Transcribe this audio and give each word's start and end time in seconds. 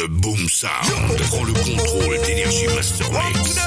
Le 0.00 0.08
Boom 0.08 0.48
Sound 0.48 1.20
prend 1.28 1.44
le 1.44 1.52
contrôle 1.52 2.18
d'Energy 2.22 2.66
Master 2.74 3.06
Mix. 3.12 3.58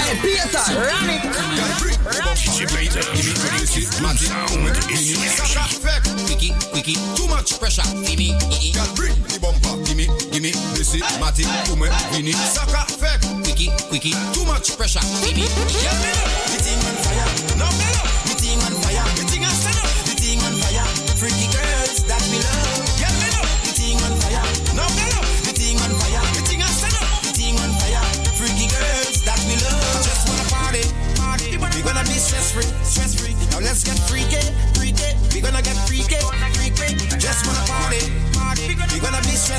Hey, 0.00 0.16
Peter, 0.22 0.64
run 0.78 1.10
it. 1.10 1.20
DJ 2.36 2.64
Peter, 2.74 3.00
collectif 3.42 3.90
Boom 4.00 4.16
Sound 4.16 4.72
et 4.90 4.96
sur 4.96 5.44
Quickie, 6.86 7.00
quickie, 7.00 7.16
too 7.16 7.26
much 7.26 7.58
pressure. 7.58 7.82
Gimme, 8.06 8.30
Girl, 8.72 8.86
bring 8.94 9.14
the 9.26 9.38
bumper, 9.42 9.74
gimme, 9.84 10.06
gimme, 10.30 10.52
Missy, 10.78 11.00
Matty, 11.18 11.42
Kume, 11.66 11.90
Vini, 12.12 12.30
Saka, 12.30 12.86
Fek. 12.86 13.42
quickie, 13.42 13.70
quickie, 13.88 14.14
too 14.32 14.44
much 14.44 14.76
pressure. 14.76 15.00
Gimme, 15.26 15.42
Yeah, 15.82 15.98
me 15.98 16.12
the 16.46 16.62
thing 16.62 16.78
on 16.86 16.94
fire. 17.02 17.58
No, 17.58 17.66
me 17.74 18.15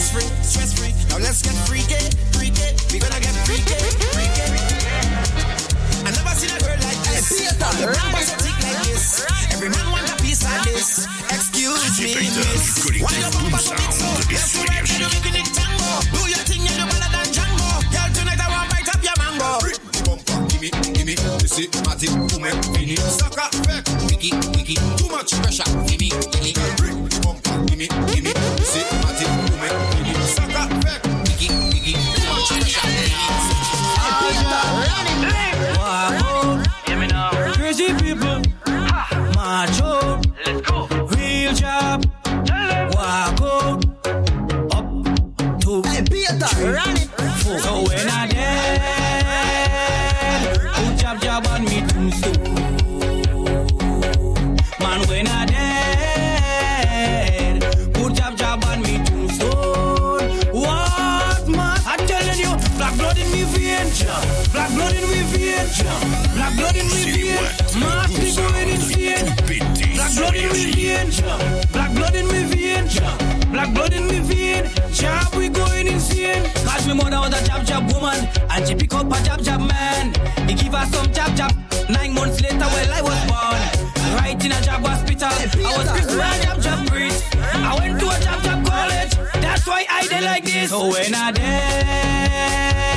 stress 0.08 0.24
free, 0.24 0.44
stress 0.44 0.72
free. 0.80 0.94
Now 1.10 1.20
let's 1.20 1.42
get 1.42 1.56
freaky, 1.68 2.00
freaky. 2.32 2.68
We 2.94 3.00
gonna 3.00 3.20
get 3.20 3.36
freaky, 3.44 3.76
freaky. 4.16 4.48
I 6.06 6.12
never 6.12 6.36
seen 6.36 6.52
a 6.56 6.60
girl 6.64 6.80
like 6.80 7.00
this. 7.04 7.28
Hey, 7.28 7.52
Peter, 7.52 7.82
Your 7.82 7.92
run 7.92 8.24
so 8.24 8.36
thick 8.40 8.58
like 8.64 8.84
this. 8.88 9.26
Every 9.52 9.70
man 9.70 9.92
want 9.92 10.10
a 10.10 10.16
piece 10.22 10.44
like 10.44 10.64
this. 10.64 11.08
Excuse 11.30 12.00
me, 12.00 12.16
Peter, 12.16 12.40
miss. 12.40 12.76
du 12.76 12.82
collectif 12.84 13.04
Why 13.04 13.20
your 13.20 13.32
Boom 13.32 13.52
bumper 13.52 13.60
so 13.60 13.76
big 13.76 13.92
so? 13.92 14.06
Sound 14.48 14.87
black 64.06 64.70
blood 64.74 64.94
in 64.94 65.10
me 65.10 65.22
vein, 65.32 65.66
black 66.36 66.56
blood 66.56 66.76
in 66.76 66.86
me 66.86 67.02
C'est 67.04 67.12
vein. 67.12 67.36
what? 67.36 67.76
Mass 67.78 68.08
Boom 68.08 68.20
be 68.22 68.32
going 68.36 68.70
insane. 68.70 69.18
Sound, 69.18 69.42
pété 69.48 69.94
Black 69.96 70.14
blood 70.16 70.36
in 70.36 70.48
me 70.54 70.64
Énergie. 70.64 70.86
vein, 70.86 71.10
black 71.72 71.94
blood 71.94 72.16
in 72.16 72.28
me 72.28 72.44
vein, 72.44 72.86
black 73.52 73.74
blood 73.74 73.94
in 73.94 74.08
me 74.08 74.20
vein. 74.20 74.64
Job 74.94 75.36
we 75.36 75.50
going 75.50 75.88
insane. 75.88 76.44
Cause 76.66 76.88
me 76.88 76.94
mother 76.94 77.20
was 77.20 77.34
a 77.42 77.46
jab 77.46 77.66
jab 77.66 77.92
woman, 77.92 78.28
and 78.52 78.68
she 78.68 78.76
pick 78.76 78.94
up 78.94 79.12
a 79.12 79.24
jab 79.24 79.42
jab 79.42 79.62
man. 79.62 80.14
He 80.48 80.54
give 80.56 80.74
her 80.74 80.86
some 80.88 81.12
jab 81.12 81.36
jab. 81.36 81.52
Nine 81.90 82.14
months 82.14 82.42
later, 82.42 82.58
well 82.60 82.94
I 82.94 83.02
was 83.02 83.20
born. 83.26 83.62
Right 84.16 84.44
in 84.46 84.52
a 84.52 84.62
job 84.62 84.86
hospital, 84.86 85.30
I 85.30 85.78
was 85.78 85.90
Chris 85.92 86.14
a 86.14 86.42
jab 86.44 86.62
jab 86.62 86.88
priest. 86.88 87.24
I 87.36 87.76
went 87.80 88.00
to 88.00 88.08
a 88.10 88.20
jab 88.20 88.42
jab 88.44 88.66
college. 88.66 89.14
That's 89.42 89.66
why 89.66 89.86
I 89.90 90.06
did 90.08 90.24
like 90.24 90.44
this. 90.44 90.70
So 90.70 90.90
when 90.92 91.16
I 91.16 91.32
dead, 91.32 92.97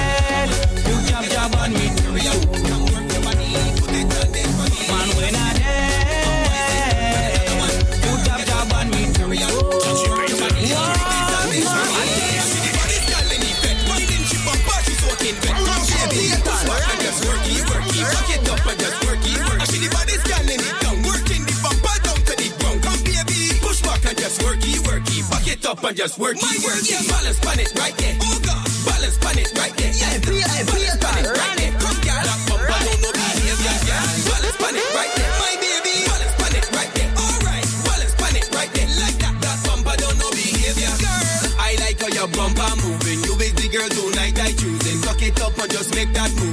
Up 25.70 25.84
and 25.84 25.96
just 25.96 26.18
work 26.18 26.34
it, 26.34 26.42
work 26.66 26.82
it. 26.82 27.06
Balance 27.06 27.38
on 27.46 27.54
right 27.78 27.94
there. 27.94 28.18
Oh 28.26 28.42
God, 28.42 28.66
balance 28.90 29.14
it 29.22 29.54
right 29.54 29.70
there. 29.78 29.94
Yeah, 29.94 30.18
balance 30.18 30.98
on 30.98 31.14
it 31.14 31.30
Peter, 31.30 31.30
right 31.30 31.54
there. 31.62 31.70
Come, 31.78 31.94
girl, 32.02 32.26
that 32.26 32.38
bumper 32.50 32.74
don't 32.74 32.98
know 32.98 33.14
behavior, 33.14 33.78
girl. 33.86 34.02
Balance 34.34 34.58
on 34.66 34.74
right 34.98 35.12
there, 35.14 35.30
my 35.38 35.54
baby. 35.62 35.94
Balance 36.10 36.58
it 36.58 36.66
right 36.74 36.90
there. 36.90 37.10
All 37.14 37.38
right, 37.46 37.62
balance 37.86 38.18
it 38.18 38.50
right 38.50 38.70
there, 38.74 38.90
like 38.98 39.14
that. 39.22 39.34
That 39.38 39.58
bumper 39.62 39.94
don't 39.94 40.18
know 40.18 40.30
behavior, 40.34 40.90
girl. 40.90 41.54
I 41.62 41.78
like 41.78 42.02
how 42.02 42.10
your 42.18 42.26
bumper 42.34 42.66
moving. 42.82 43.22
You 43.22 43.38
big 43.38 43.54
the 43.54 43.70
girl 43.70 43.86
tonight 43.94 44.42
I 44.42 44.50
choosing. 44.58 44.98
Tuck 45.06 45.22
it 45.22 45.38
up 45.38 45.54
and 45.54 45.70
just 45.70 45.94
make 45.94 46.10
that 46.18 46.34
movement. 46.34 46.49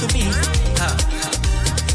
to 0.00 0.14
me. 0.14 0.24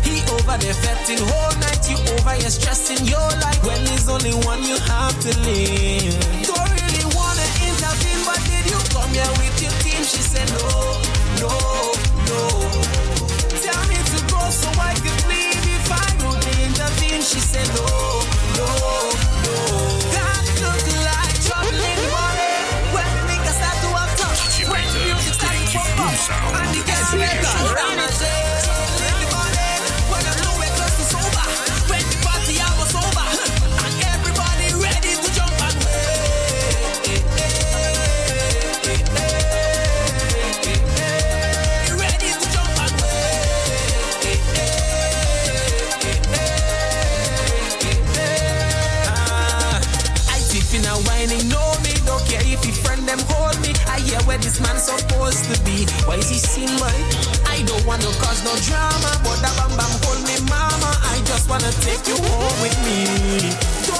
He 0.05 0.21
over 0.33 0.57
there 0.57 0.73
fetting 0.73 1.17
whole 1.17 1.55
night, 1.59 1.89
you 1.89 1.97
over 2.13 2.35
here 2.37 2.49
stressing 2.49 3.05
your 3.07 3.29
life. 3.41 3.65
When 3.65 3.83
there's 3.85 4.07
only 4.07 4.33
one 4.45 4.63
you 4.63 4.77
have 4.77 5.19
to 5.21 5.39
live. 5.39 6.24
this 54.45 54.61
man 54.61 54.77
supposed 54.77 55.43
to 55.49 55.55
be? 55.65 55.89
Why 56.05 56.15
is 56.21 56.29
he 56.29 56.37
single? 56.37 56.85
I 57.49 57.63
don't 57.65 57.83
wanna 57.85 58.05
cause 58.21 58.45
no 58.45 58.53
drama, 58.61 59.11
but 59.25 59.41
that 59.41 59.57
bam 59.57 59.73
bam 59.73 59.89
call 60.05 60.19
me 60.21 60.37
mama. 60.45 60.91
I 61.01 61.17
just 61.25 61.49
wanna 61.49 61.71
take 61.81 62.05
you 62.05 62.15
home 62.15 62.61
with 62.61 62.77
me. 62.85 63.94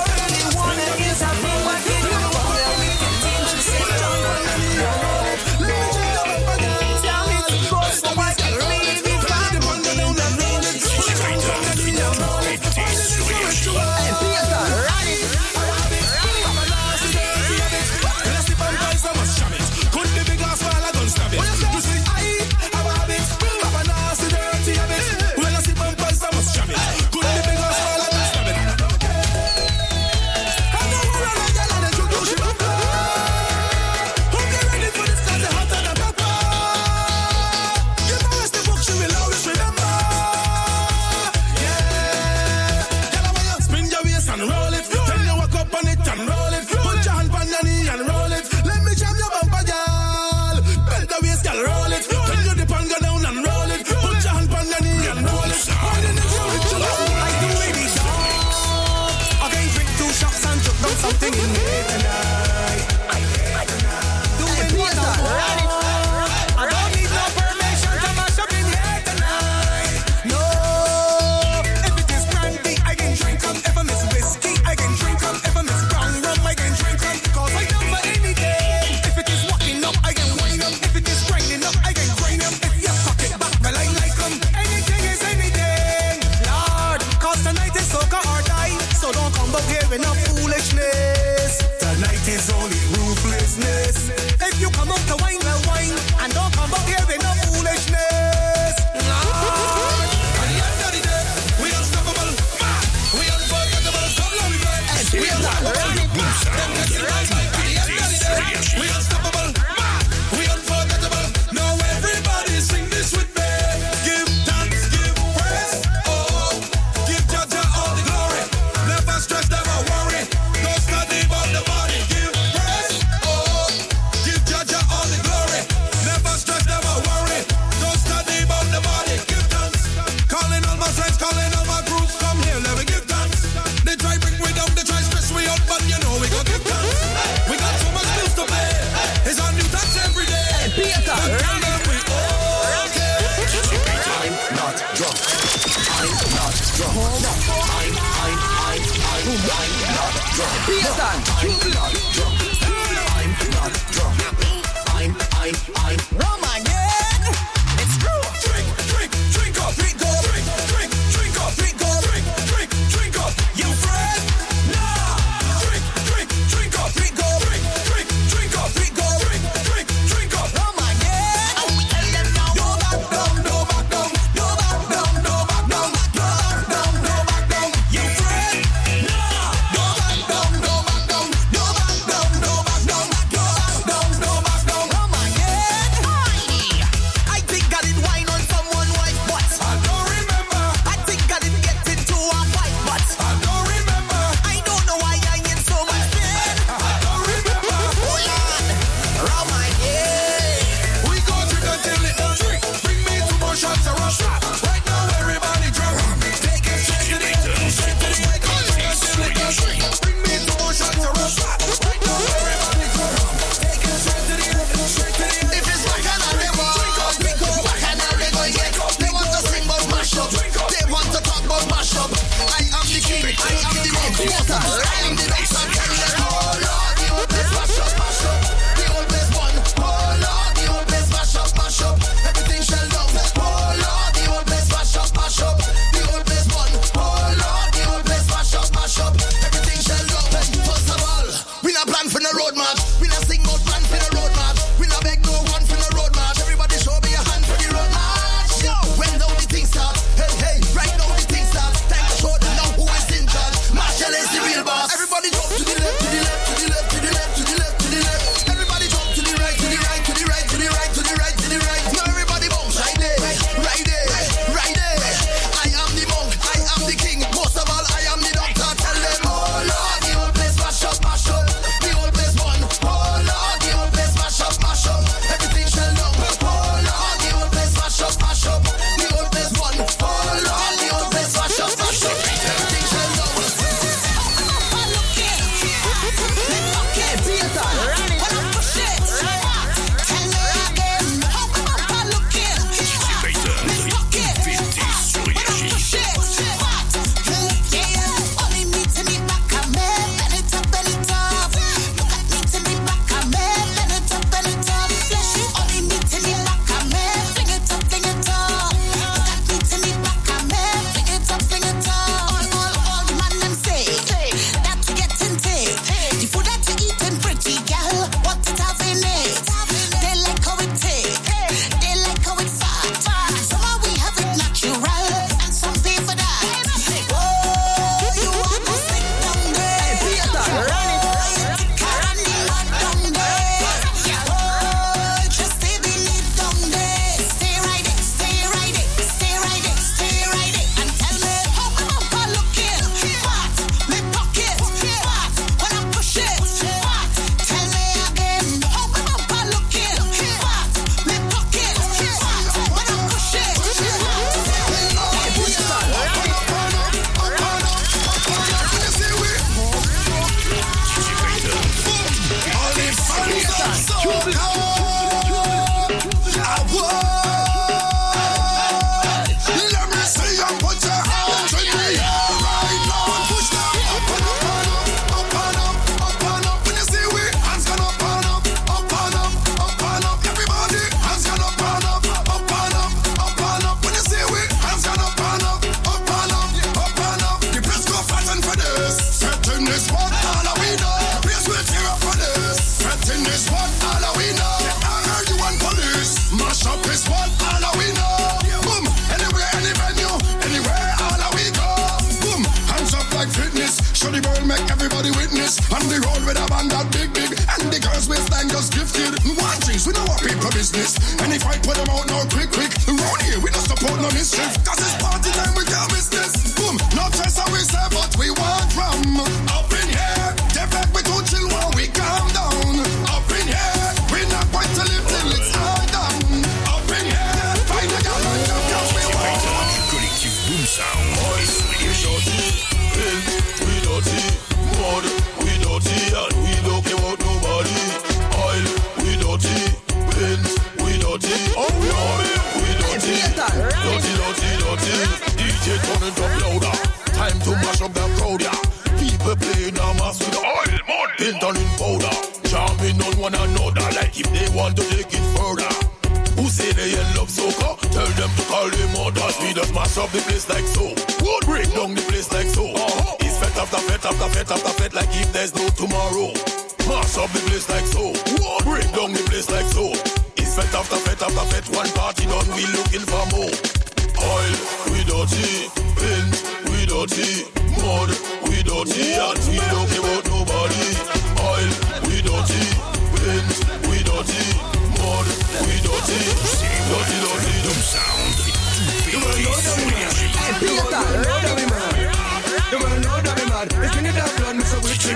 Beer 150.38 150.82
time. 150.98 151.75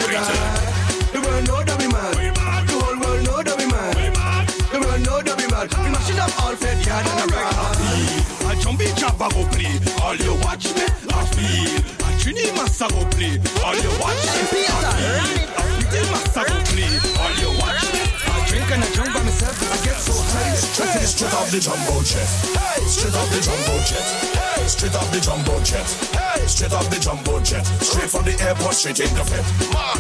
The 0.09 1.21
world 1.21 1.45
know 1.45 1.61
that 1.61 1.77
we 1.77 1.85
mad. 1.85 2.17
The 2.65 2.73
whole 2.81 2.97
world 2.97 3.21
know 3.25 3.43
that 3.45 3.57
we 3.61 3.65
mad. 3.69 3.93
The 4.73 4.79
world 4.81 5.01
know 5.05 5.21
that 5.21 5.37
we 5.37 5.45
mad. 5.53 5.69
We 5.69 5.89
mashing 5.93 6.17
up 6.17 6.33
all 6.41 6.55
fed 6.57 6.81
yard 6.81 7.05
and 7.05 7.29
a 7.29 7.35
rag. 7.35 7.53
A 8.49 8.55
jumpy 8.57 8.89
chopper 8.97 9.29
go 9.29 9.45
play. 9.53 9.77
All 10.01 10.17
you 10.17 10.33
watch 10.41 10.73
me, 10.73 10.89
I 11.13 11.21
feel. 11.29 11.77
A 12.01 12.09
trini 12.17 12.49
massa 12.57 12.89
go 12.89 13.05
play. 13.13 13.37
All 13.61 13.77
you 13.77 13.93
watch 14.01 14.25
me, 14.33 14.65
I 14.65 14.89
feel. 14.97 15.45
A 15.53 15.61
pretty 15.77 16.01
massa 16.09 16.41
go 16.41 16.57
play. 16.73 16.89
All 17.21 17.33
you 17.37 17.53
watch 17.61 17.85
me. 17.93 18.01
I 18.01 18.49
drink 18.49 18.65
and 18.65 18.81
I 18.81 18.89
drunk 18.97 19.13
I 19.41 19.77
get 19.86 19.96
so 19.96 20.13
high. 20.13 20.51
Hey, 20.51 21.05
straight 21.05 21.34
off 21.34 21.51
the 21.51 21.60
jumbo 21.60 22.03
jet. 22.03 22.27
Straight 22.88 23.15
off 23.15 23.29
the 23.31 23.39
jumbo 23.39 23.75
jet. 23.88 24.05
Straight 24.67 24.96
off 24.96 25.12
the 25.12 25.19
jumbo 25.19 25.60
jet. 25.63 25.88
Straight 26.48 26.74
off 26.74 26.89
the 26.89 27.00
jumbo 27.00 27.39
jet. 27.41 27.65
Straight 27.81 28.10
from 28.10 28.25
the 28.25 28.36
airport, 28.43 28.75
straight 28.75 29.00
in 29.00 29.13
the 29.15 29.24
vet. 29.24 29.46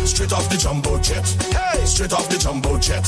Straight 0.07 0.33
off 0.33 0.49
the 0.49 0.57
jumbo 0.57 0.99
jet. 0.99 1.25
Straight 1.87 2.13
off 2.13 2.27
the 2.29 2.37
jumbo 2.37 2.77
jet. 2.77 3.05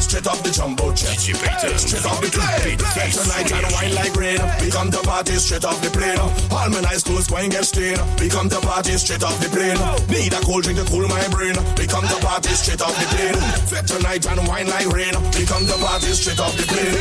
Straight 0.00 0.26
off 0.26 0.42
the 0.42 0.50
jumbo 0.50 0.92
jet. 0.94 1.18
Straight 1.18 2.06
off 2.06 2.20
the 2.20 2.30
plane. 2.30 2.78
Tonight 2.78 3.52
and 3.52 3.66
wine 3.74 3.94
like 3.94 4.14
rain. 4.16 4.40
We 4.60 4.70
come 4.70 4.90
to 4.90 5.00
party 5.02 5.34
straight 5.36 5.64
off 5.64 5.80
the 5.82 5.90
plane. 5.90 6.18
All 6.18 6.70
my 6.70 6.80
nice 6.80 7.02
clothes 7.02 7.26
going 7.26 7.50
get 7.50 7.64
stained. 7.64 8.00
We 8.20 8.28
come 8.28 8.48
to 8.48 8.60
party 8.60 8.92
straight 8.96 9.22
off 9.22 9.38
the 9.40 9.48
plane. 9.50 9.78
Need 10.08 10.32
a 10.32 10.40
cold 10.40 10.64
drink 10.64 10.78
to 10.78 10.86
cool 10.86 11.06
my 11.08 11.26
brain. 11.28 11.56
We 11.76 11.86
come 11.86 12.06
to 12.06 12.18
party 12.22 12.50
straight 12.54 12.80
off 12.80 12.94
the 12.96 13.06
plane. 13.12 13.38
Fit 13.66 13.86
tonight 13.86 14.26
and 14.26 14.40
wine 14.48 14.68
like 14.68 14.88
rain. 14.88 15.14
We 15.36 15.44
to 15.66 15.76
party 15.78 16.12
straight 16.12 16.40
off 16.40 16.56
the 16.56 16.64
plane. 16.66 16.94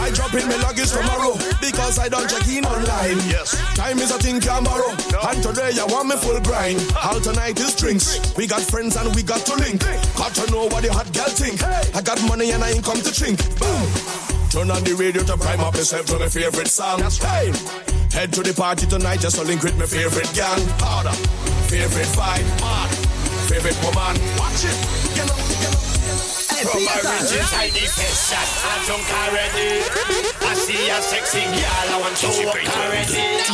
I 0.00 0.10
drop 0.14 0.32
in 0.34 0.48
my 0.48 0.56
luggage 0.62 0.90
tomorrow 0.90 1.34
because 1.60 1.98
I 1.98 2.08
don't 2.08 2.28
check 2.28 2.46
in 2.48 2.64
online. 2.64 3.18
Yes. 3.26 3.56
Time 3.74 3.98
is 3.98 4.10
a 4.10 4.18
thing 4.18 4.40
can 4.40 4.64
borrow. 4.64 4.90
And 5.26 5.42
today 5.42 5.72
I 5.78 5.84
want 5.88 6.08
me 6.08 6.16
full 6.16 6.40
grind. 6.40 6.78
All 7.02 7.20
tonight 7.20 7.58
is 7.58 7.74
drinks. 7.74 8.36
We 8.36 8.46
got 8.46 8.62
friends 8.62 8.96
and 8.96 9.14
we 9.14 9.22
got 9.22 9.44
to 9.46 9.54
link. 9.56 9.80
Got 10.16 10.34
to 10.36 10.50
know 10.50 10.68
what 10.68 10.82
the 10.84 10.92
hot 10.92 11.10
girl 11.12 11.30
think. 11.32 11.62
I 11.94 12.02
got 12.02 12.20
money 12.28 12.52
and 12.52 12.62
I 12.62 12.70
ain't 12.70 12.84
come 12.84 13.00
to 13.00 13.12
drink. 13.12 13.38
Boom. 13.58 13.86
Turn 14.50 14.70
on 14.70 14.84
the 14.84 14.94
radio 14.94 15.22
to 15.24 15.36
prime 15.36 15.60
up 15.60 15.74
yourself 15.74 16.06
to 16.06 16.18
my 16.18 16.28
favorite 16.28 16.68
song. 16.68 17.00
Time. 17.00 17.54
Head 18.12 18.32
to 18.34 18.42
the 18.42 18.54
party 18.54 18.86
tonight 18.86 19.20
just 19.20 19.36
to 19.36 19.44
link 19.44 19.62
with 19.62 19.76
my 19.78 19.86
favorite 19.86 20.30
gang. 20.34 20.62
Harder. 20.78 21.16
Favorite 21.66 22.10
vibe. 22.14 22.46
Hard. 22.60 22.90
Favorite 23.50 23.78
woman. 23.82 24.16
Watch 24.38 24.64
it. 24.64 24.76
Get 25.14 25.30
up, 25.30 25.36
get 25.60 25.74
up. 25.74 25.75
From 26.56 26.80
riches, 26.80 27.52
I 27.52 27.68
need 27.68 27.84
shot. 27.84 28.48
I'm 28.64 28.80
drunk 28.88 29.04
already. 29.12 29.84
I 30.40 30.54
see 30.56 30.88
a 30.88 31.02
sexy 31.02 31.44
girl, 31.52 31.92
I 31.92 32.00
want 32.00 32.16
to 32.16 32.28
walk 32.48 32.56
already. 32.56 33.44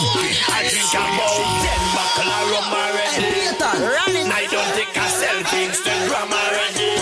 I 0.47 0.71
drink 0.71 0.95
about 0.95 1.35
ten 1.67 1.83
buckle 1.99 2.31
of 2.31 2.47
rum 2.55 2.71
already. 2.71 3.51
I 4.31 4.47
don't 4.47 4.71
take 4.79 4.95
a 4.95 5.07
selfie, 5.11 5.67
Instagram 5.67 6.31
already. 6.31 6.95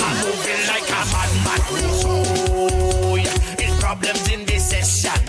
I'm 0.00 0.16
moving 0.24 0.62
like 0.72 0.88
a 0.88 1.04
madman. 1.12 1.60
It's 3.60 3.76
problems 3.78 4.24
in 4.32 4.40
this 4.46 4.64
session. 4.70 5.20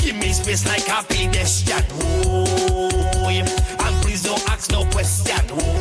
Give 0.00 0.16
me 0.16 0.32
space 0.32 0.64
like 0.66 0.88
a 0.88 1.04
pedestrian. 1.04 1.84
And 3.84 3.94
please 4.02 4.22
don't 4.22 4.42
ask 4.48 4.70
no 4.72 4.84
question. 4.86 5.44
Oh, 5.52 5.79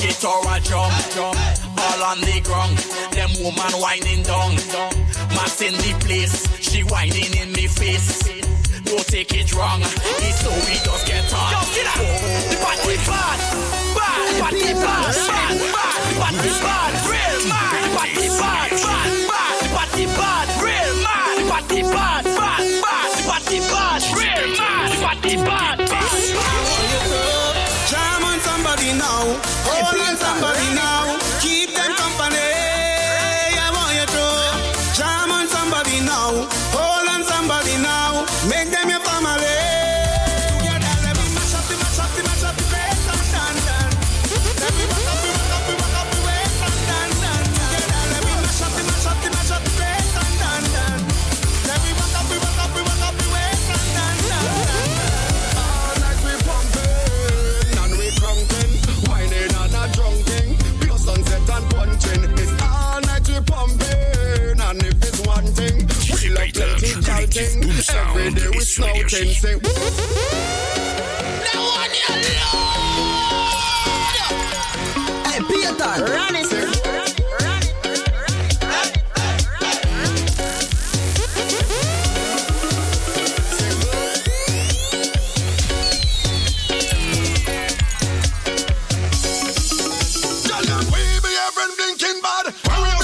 bucket 0.00 0.24
or 0.24 0.40
a 0.48 0.60
drum. 0.60 1.36
All 1.78 2.02
on 2.04 2.20
the 2.20 2.40
ground. 2.42 2.78
Them 3.12 3.30
woman 3.42 3.72
whining 3.80 4.22
down. 4.22 4.54
Mass 5.36 5.60
in 5.60 5.74
the 5.74 5.94
place. 6.00 6.46
She 6.60 6.82
whining 6.84 7.32
in 7.36 7.52
me 7.52 7.66
face. 7.66 8.22
Don't 8.84 9.06
take 9.06 9.32
it 9.34 9.52
wrong. 9.54 9.80
It's 9.82 10.40
so 10.40 10.50
we 10.50 10.76
just 10.80 11.06
get 11.06 11.32
on. 11.32 11.52
Yo, 11.52 11.60
get 11.74 11.86
up. 11.86 12.00
The 12.50 12.56
party 12.64 12.96
bad. 13.06 13.38
Bad. 13.94 14.34
The 14.34 14.40
party 14.40 14.72
bad. 14.74 15.14
Bad. 15.14 15.58
Bad. 15.74 16.00
The 16.08 16.20
party 16.20 16.50
bad. 16.64 16.92
Real 17.06 17.48
mad. 17.48 17.84
The 17.84 17.96
party 17.96 18.28
bad. 18.28 18.70
Bad. 18.70 18.82
Bad. 18.82 18.99
Now. 29.66 29.99
Every 68.20 68.38
day 68.38 68.48
we 68.50 68.60
snouting, 68.60 69.08
sing. 69.08 69.60
Hey, 75.24 75.40
Payton, 75.48 76.04
run 76.04 76.36
it. 76.36 76.46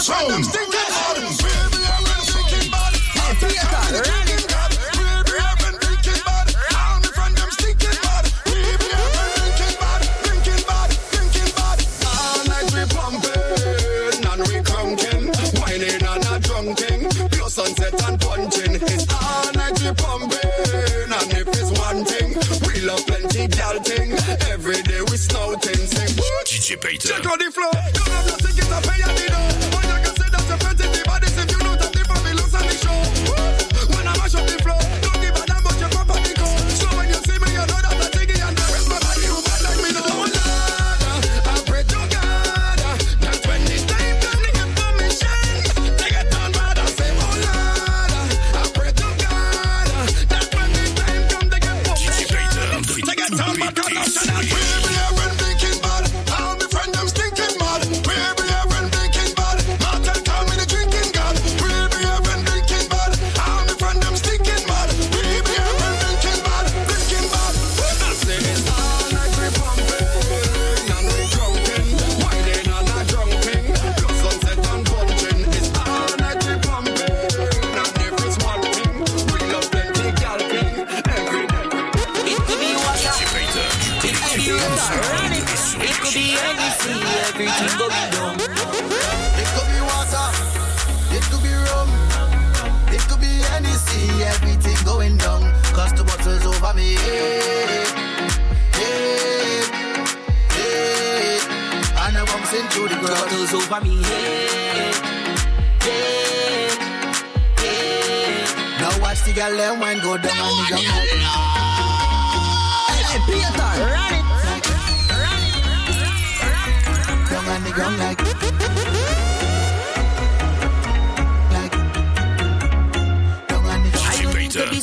Tell 0.04 0.28
them 0.28 0.44
Peter. 26.86 27.08
Check 27.08 27.26
on 27.26 27.38
the 27.38 27.50
floor. 27.50 27.72
Don't 27.72 28.08
have 28.08 28.26
nothing, 28.26 29.25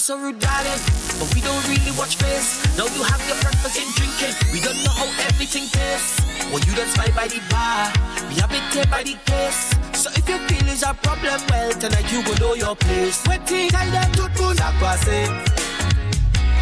so 0.03 0.19
rude, 0.19 0.37
darling. 0.37 0.83
But 1.15 1.31
we 1.33 1.39
don't 1.39 1.63
really 1.63 1.93
watch 1.97 2.17
face. 2.17 2.59
Now 2.77 2.91
you 2.91 3.03
have 3.07 3.23
your 3.23 3.39
breakfast 3.39 3.79
and 3.79 3.87
drinking. 3.95 4.35
We 4.51 4.59
don't 4.59 4.75
know 4.83 4.91
how 4.91 5.07
everything 5.31 5.63
tastes. 5.71 6.19
Well, 6.51 6.59
you 6.59 6.75
don't 6.75 6.89
spy 6.91 7.07
by 7.15 7.27
the 7.31 7.39
bar. 7.47 7.87
We 8.27 8.35
have 8.43 8.51
it 8.51 8.67
here 8.75 8.85
by 8.91 9.03
the 9.03 9.15
case. 9.23 9.71
So 9.95 10.11
if 10.11 10.27
your 10.27 10.39
feelings 10.49 10.83
are 10.83 10.93
problem, 10.93 11.39
well, 11.49 11.71
tonight 11.71 12.11
you 12.11 12.21
will 12.21 12.35
know 12.35 12.53
your 12.53 12.75
place. 12.75 13.23
Waiting, 13.25 13.69
tell 13.69 13.89
them 13.89 14.11
to 14.11 14.27
do 14.35 14.47
not 14.59 14.73
pass 14.83 15.07
it. 15.07 15.31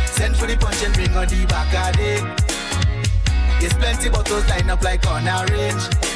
Send 0.06 0.38
for 0.38 0.46
the 0.46 0.56
punch 0.58 0.84
and 0.86 0.94
bring 0.94 1.10
on 1.18 1.26
the 1.26 1.46
back 1.50 1.74
of 1.74 2.00
it. 2.00 2.22
There's 3.60 3.74
plenty 3.74 4.10
bottles 4.10 4.48
lined 4.50 4.70
up 4.70 4.84
like 4.84 5.06
on 5.08 5.28
a 5.28 5.46
range. 5.50 6.11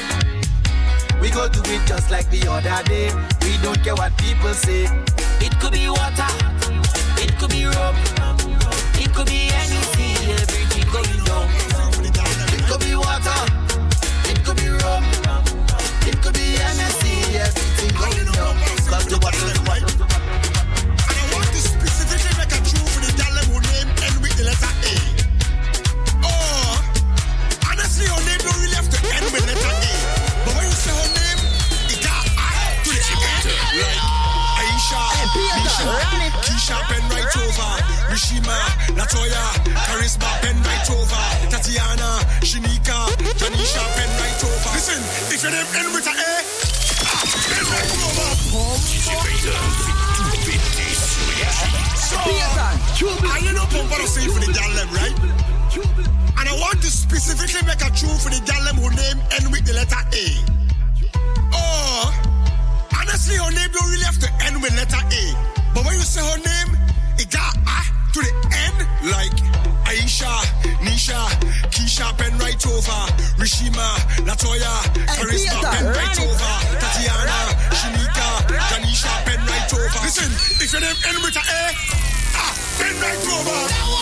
We 1.26 1.32
go 1.32 1.48
do 1.48 1.58
it 1.64 1.84
just 1.88 2.08
like 2.12 2.30
the 2.30 2.46
other 2.46 2.86
day. 2.86 3.10
We 3.42 3.58
don't 3.60 3.82
care 3.82 3.96
what 3.96 4.16
people 4.16 4.54
say. 4.54 4.84
It 5.42 5.58
could 5.58 5.72
be 5.72 5.88
water, 5.88 6.30
it 7.18 7.34
could 7.36 7.50
be 7.50 7.66
rope, 7.66 7.98
it 8.94 9.12
could 9.12 9.26
be 9.26 9.50
anything, 9.50 10.14
everything 10.30 10.86
going 10.86 11.18
down. 11.26 11.50
It 12.54 12.62
could 12.70 12.78
be 12.78 12.94
water, 12.94 13.42
it 14.30 14.38
could 14.46 14.54
be 14.54 14.70
rope, 14.70 15.02
it 16.06 16.22
could 16.22 16.34
be 16.34 16.62
anything, 16.62 17.34
everything 17.34 17.90
going 17.98 18.30
down. 18.30 18.54
Cause 18.86 19.06
the 19.10 19.18
water 19.18 19.55
Sharpen 36.66 36.98
right 37.14 37.30
over. 37.46 37.70
Mishima, 38.10 38.58
Latoya, 38.98 39.44
Charisma, 39.86 40.26
pen 40.42 40.58
right 40.66 40.90
over. 40.90 41.22
Tatiana, 41.46 42.18
Shinika, 42.42 43.06
Janisha, 43.38 43.82
pen 43.94 44.10
right 44.18 44.42
over. 44.42 44.74
Listen, 44.74 44.98
if 45.30 45.42
your 45.46 45.52
name 45.54 45.62
end 45.78 45.94
with 45.94 46.10
a 46.10 46.10
A, 46.10 46.42
I 46.98 47.22
A, 52.18 52.34
pen 52.34 53.30
I 53.30 53.38
you 53.46 53.52
know 53.52 53.66
Pumpa 53.70 53.96
to 54.02 54.06
sing 54.08 54.28
for 54.34 54.40
the 54.40 54.50
gal 54.50 54.70
them, 54.74 54.90
right? 54.90 55.14
And 56.40 56.48
I 56.48 56.52
want 56.58 56.82
to 56.82 56.90
specifically 56.90 57.62
make 57.62 57.78
a 57.78 57.94
tune 57.94 58.18
for 58.18 58.30
the 58.34 58.42
gal 58.44 58.64
them 58.64 58.74
who 58.74 58.90
name 58.90 59.22
end 59.38 59.52
with 59.52 59.64
the 59.66 59.72
letter 59.72 60.02
A. 60.02 60.26
Oh, 61.54 62.10
honestly, 62.98 63.36
your 63.36 63.52
name 63.52 63.70
don't 63.70 63.88
really 63.88 64.02
have 64.02 64.18
to 64.18 64.28
end 64.46 64.60
with 64.60 64.74
letter 64.74 64.98
A. 64.98 65.55
But 65.76 65.84
when 65.84 65.94
you 65.96 66.08
say 66.08 66.24
her 66.24 66.40
name, 66.40 66.72
it 67.20 67.28
got 67.30 67.52
ah 67.68 67.84
to 68.14 68.20
the 68.24 68.32
end 68.64 68.80
like 69.12 69.36
Aisha, 69.84 70.32
Nisha, 70.80 71.20
Keisha, 71.68 72.16
pen 72.16 72.32
right 72.38 72.56
over, 72.64 73.00
Rishima, 73.36 73.84
Latoya, 74.24 74.72
Carissa, 75.20 75.60
pen 75.60 75.84
right 75.92 76.18
over, 76.24 76.52
Tatiana, 76.80 77.52
Shinika, 77.76 78.56
Janisha, 78.72 79.12
pen 79.28 79.40
right 79.44 79.74
over. 79.74 80.00
Listen, 80.00 80.32
if 80.64 80.72
your 80.72 80.80
name 80.80 80.96
end 81.08 81.18
with 81.22 81.36
a 81.36 81.44
A, 81.44 81.62
ah, 82.40 82.52
pen 82.80 82.96
right 82.96 83.26
over. 83.36 83.95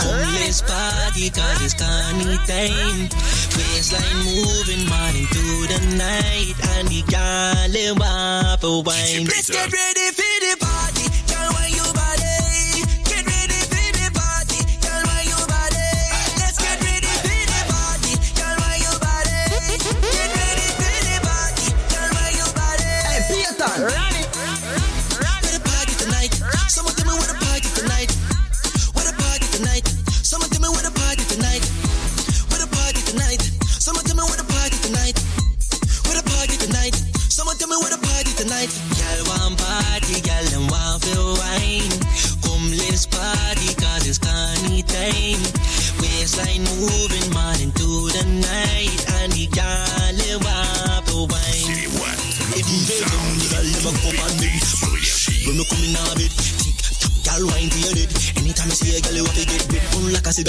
Full 0.00 0.32
this 0.40 0.62
party 0.62 1.30
cause 1.30 1.60
it's 1.64 1.74
carny 1.74 2.36
time. 2.48 3.08
Waistline 3.56 4.18
moving, 4.24 4.84
morning 4.88 5.26
through 5.32 5.66
the 5.68 5.80
night. 5.96 6.54
And 6.74 6.88
the 6.88 7.02
gal 7.06 7.74
in 7.74 7.98
wine. 8.84 9.24
Let's 9.26 9.50
get 9.50 9.72
ready 9.72 10.09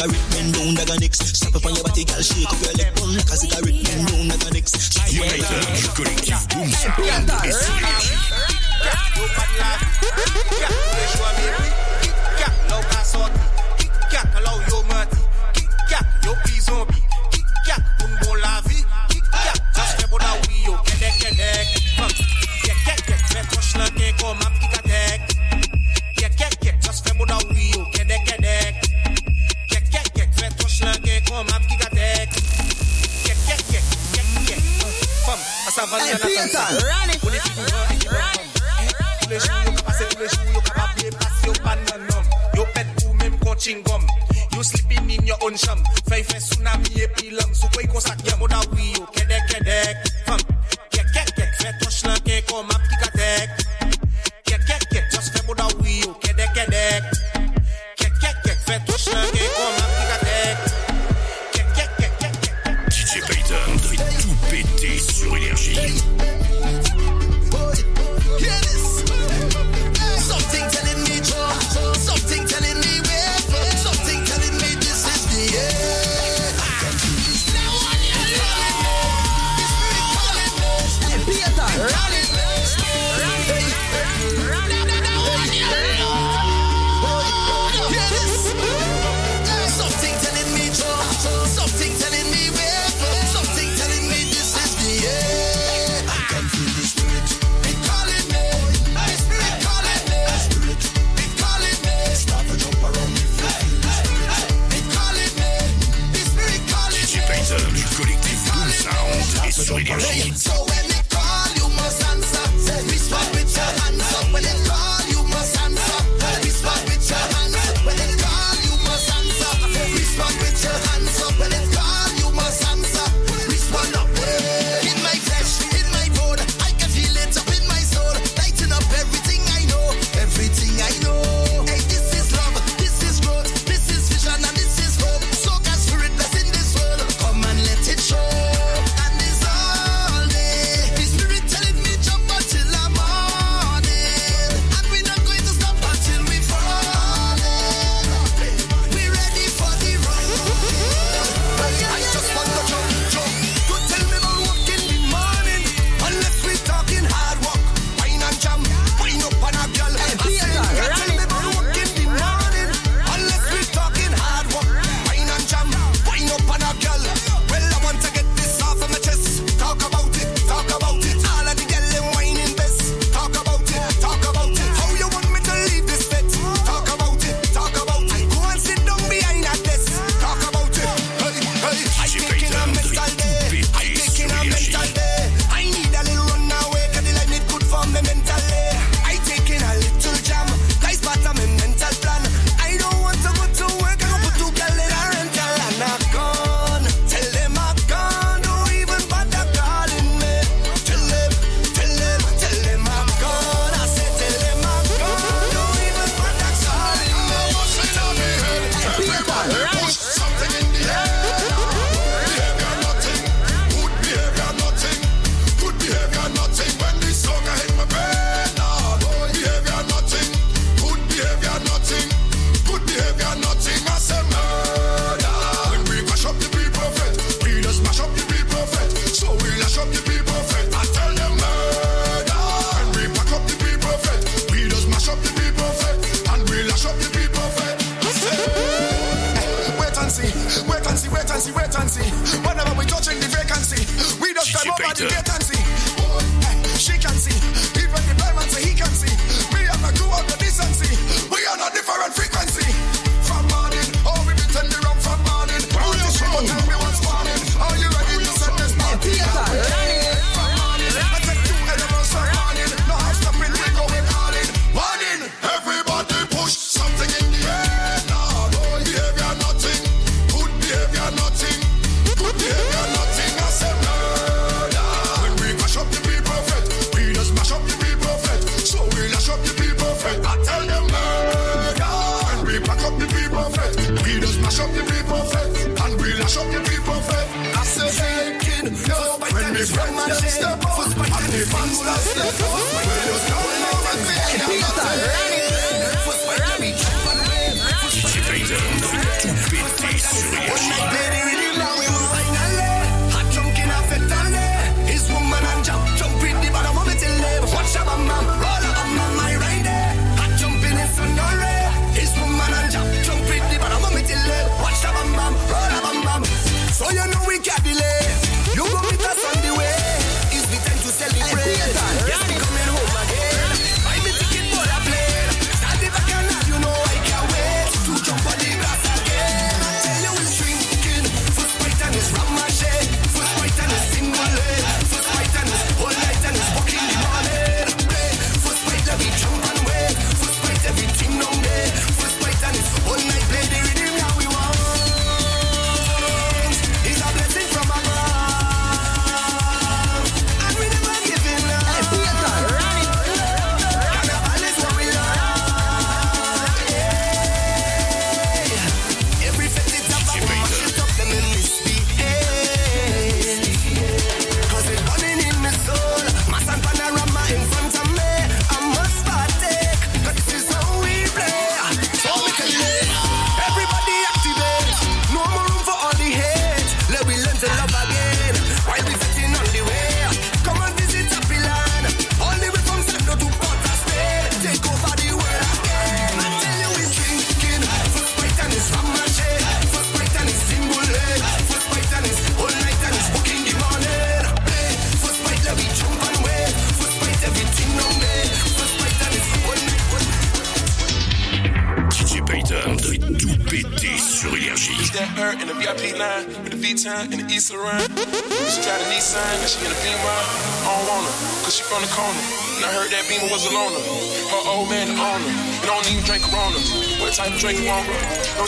cigarette, 0.02 0.32
bend 0.32 0.54
down 0.54 0.76
like 0.76 0.90
a 0.90 1.00
nicks. 1.00 1.18
Stop 1.18 1.56
up 1.56 1.66
on 1.66 1.76
your 1.76 1.84
body, 1.84 2.06
girl, 2.06 2.22
shake 2.22 2.48
up 2.48 2.62
your 2.62 2.74
leg, 2.74 3.00
like 3.16 3.26
a 3.26 3.38
cigarette. 3.38 3.71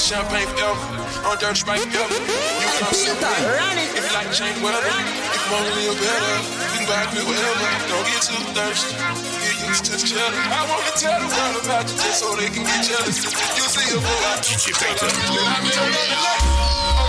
Champagne 0.04 0.48
forever. 0.52 0.76
On 1.24 1.40
dirty 1.40 1.64
sprite 1.64 1.80
forever. 1.80 2.12
You 2.12 2.68
come 2.76 2.92
see 2.92 3.16
me. 3.16 3.24
If 3.96 4.04
you 4.04 4.12
like 4.12 4.28
change 4.36 4.60
weather, 4.60 4.84
if 4.84 4.92
you 4.92 5.48
want 5.48 5.64
to 5.64 5.74
live 5.80 5.96
better, 5.96 6.36
you 6.60 6.68
can 6.76 6.84
buy 6.84 7.08
me 7.16 7.24
whatever. 7.24 7.64
Don't 7.88 8.04
get 8.12 8.20
too 8.20 8.36
thirsty. 8.52 9.00
Get 9.00 9.56
used 9.64 9.88
to 9.88 9.96
this 9.96 10.04
cheddar. 10.04 10.44
I 10.52 10.68
want 10.68 10.84
to 10.92 10.94
tell 11.00 11.16
the 11.24 11.32
world 11.32 11.56
about 11.64 11.88
you 11.88 11.96
just 11.96 12.20
so 12.20 12.36
they 12.36 12.52
can 12.52 12.68
get 12.68 12.84
jealous. 12.84 13.16
You 13.24 13.64
see 13.64 13.96
a 13.96 14.00
boy, 14.04 14.28
I 14.28 14.44
DJ 14.44 14.76
Payton. 14.76 15.08
I'm 15.08 15.72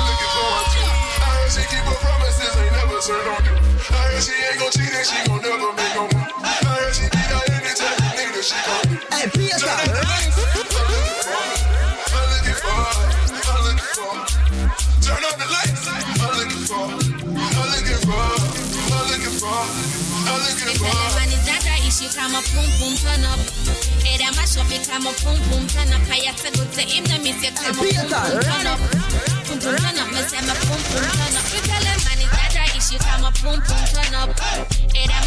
looking 0.06 0.30
forward 0.38 0.66
to. 0.70 0.86
I 1.18 1.34
heard 1.34 1.50
she 1.50 1.66
keep 1.66 1.82
her 1.90 1.98
promises, 1.98 2.54
ain't 2.62 2.78
never 2.78 3.02
turned 3.02 3.26
on 3.26 3.42
you. 3.42 3.58
I 3.90 4.06
heard 4.06 4.22
she 4.22 4.38
ain't 4.38 4.62
gon' 4.62 4.70
cheat 4.70 4.94
and 4.94 5.02
she 5.02 5.18
gon' 5.26 5.42
never 5.42 5.74
make 5.74 5.94
no 5.98 6.06
move. 6.14 6.30
I 6.46 6.78
heard 6.78 6.94
she 6.94 7.10
be 7.10 7.18
out 7.34 7.42
anytime 7.42 7.98
you 8.06 8.22
need 8.22 8.38
her, 8.38 8.44
she 8.46 8.54
gon' 8.62 8.86
do. 8.86 9.02
Hey, 9.10 9.26
Peter. 9.34 9.66
For, 12.64 12.72
I'm 12.72 13.60
looking 13.68 13.92
for. 13.94 14.14
Turn 15.04 15.24
up 15.24 15.44
ishi 21.84 22.08
kama 22.16 22.40
pum 22.50 22.66
pum 22.78 22.94
turn 22.96 23.24
up. 23.24 23.38
Pum 25.22 25.38
pum 25.50 25.62
turn 25.68 25.92
up. 25.92 26.02
Imna 26.88 27.16
misya 27.22 27.50
kama 27.54 27.76
pum 27.76 28.00
pum 28.00 28.08
turn 28.08 28.66
up. 28.66 28.80
Turn 29.60 29.78
up, 30.48 30.58
pum 30.64 30.80
turn 30.88 31.04
up. 31.04 31.46
You 31.52 31.60
tell 31.68 31.84
him 31.84 31.98
man 32.04 32.20
dada 32.32 32.64
ishi 32.76 32.96
kama 32.98 33.30
pum 33.42 33.60
pum 33.62 33.82
turn 33.92 34.14
up. 34.14 34.30
Era 34.94 35.18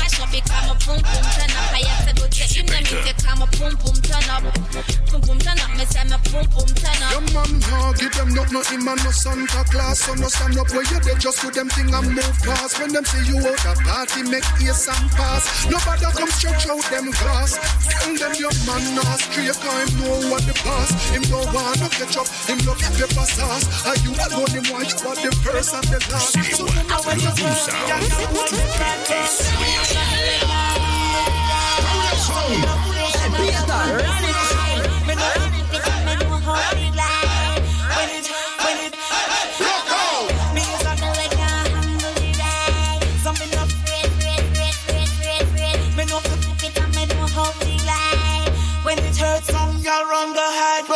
kama 0.48 0.74
pum 0.80 1.00
pum 1.04 1.26
turn 1.36 1.52
up. 1.54 1.66
Kaya 1.72 1.94
sagute 2.04 2.46
imna 2.60 2.80
misya 2.84 3.14
kama 3.24 3.46
pum 3.58 3.74
pum 3.78 3.96
turn 4.02 4.30
up. 4.32 4.44
Pum 5.12 5.22
pum 5.22 5.40
turn 5.40 5.60
up, 5.60 5.72
mesema 5.78 6.18
pum 6.32 6.46
pum 6.52 6.70
turn 6.80 7.04
up. 7.04 7.12
Your 7.12 7.26
man 7.36 7.52
give 8.00 8.14
them 8.16 8.30
nothing, 8.34 8.54
no 8.54 8.62
him 8.64 8.88
and 8.88 9.04
no 9.04 9.12
Santa 9.12 9.62
Claus. 9.72 10.00
So 10.00 10.14
no 10.16 10.28
stand 10.28 10.58
up 10.58 10.70
where 10.72 10.86
you 10.88 11.00
they 11.02 11.16
just 11.20 11.42
do 11.42 11.52
them 11.52 11.70
thing 11.70 11.94
and 11.94 12.10
move 12.16 12.38
past. 12.44 12.80
When 12.80 12.92
them 12.94 13.06
see 13.06 13.24
you 13.28 13.38
out 13.42 13.66
a 13.66 13.74
party, 13.84 14.24
make 14.24 14.48
ears 14.62 14.88
and 14.88 15.10
pass. 15.16 15.44
Nobody 15.70 16.08
come 16.14 16.32
stretch 16.32 16.68
out 16.68 16.84
them 16.92 17.12
glass. 17.12 17.60
Tell 18.02 18.16
them 18.16 18.34
your 18.38 18.56
man 18.68 18.84
nah 18.96 19.16
straight, 19.18 19.60
know 20.00 20.32
what 20.32 20.44
the 20.46 20.54
past. 20.64 20.92
Him 21.12 21.24
no 21.32 21.40
want 21.52 21.80
no 21.82 21.90
catch 21.90 22.18
up, 22.18 22.28
him 22.48 22.60
no 22.66 22.74
paper 22.76 23.28
sauce. 23.28 23.66
Are 23.86 23.98
you 24.04 24.12
alone, 24.14 24.52
him 24.52 24.66
want 24.72 24.92
you 24.92 24.98
the 24.98 25.32
first 25.44 25.74
and 25.74 25.88
the 25.88 26.00
last. 26.12 26.36
So 26.56 26.66
no 26.66 26.82
know 26.86 27.02
when 27.08 27.20
you 27.20 27.28
Boom 29.88 30.17
hurts, 49.98 50.04
some 50.04 50.04
girl 50.04 50.10
run 50.10 50.34
go 50.34 50.42
hide. 50.42 50.90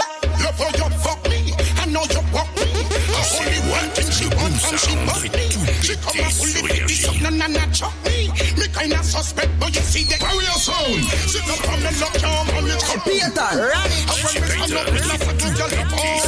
Love 0.44 0.58
how 0.58 0.70
you 0.78 0.90
fuck 1.00 1.24
me, 1.30 1.54
I 1.78 1.86
know 1.86 2.04
you 2.10 2.22
want 2.34 2.50
me. 2.56 2.70
I 3.12 3.24
only 3.40 3.60
one 3.72 3.90
thing 3.96 4.10
she 4.12 4.26
want 4.36 4.56
and 4.70 4.80
she 4.80 4.94
want 5.06 5.24
me. 5.34 5.50
She 5.82 5.96
come 5.96 6.20
and 6.20 6.34
fully 6.34 6.62
make 6.68 6.88
this 6.88 7.08
up, 7.08 7.22
na 7.22 7.30
na 7.30 7.48
na 7.48 7.66
chop 7.72 7.94
me. 8.06 8.30
Me 8.58 8.68
kinda 8.74 9.04
suspect, 9.04 9.52
but 9.60 9.76
you 9.76 9.82
see 9.82 10.04
the 10.04 10.18
warrior 10.22 10.58
sound. 10.58 11.04
Sit 11.30 11.48
up 11.50 11.70
on 11.70 11.80
the 11.82 11.92
lock, 12.02 12.16
your 12.22 12.46
man, 12.52 12.66
it's 12.70 12.84
called 12.84 13.04
Peter. 13.04 13.32
I 13.32 14.16
when 14.24 14.36
me 14.42 14.48
stand 14.48 14.74
up, 14.74 14.94
me 14.94 15.00
laugh 15.10 15.30
at 15.30 15.38
the 15.40 15.50
girl 15.58 15.70
them 15.70 15.92
all. 15.94 16.22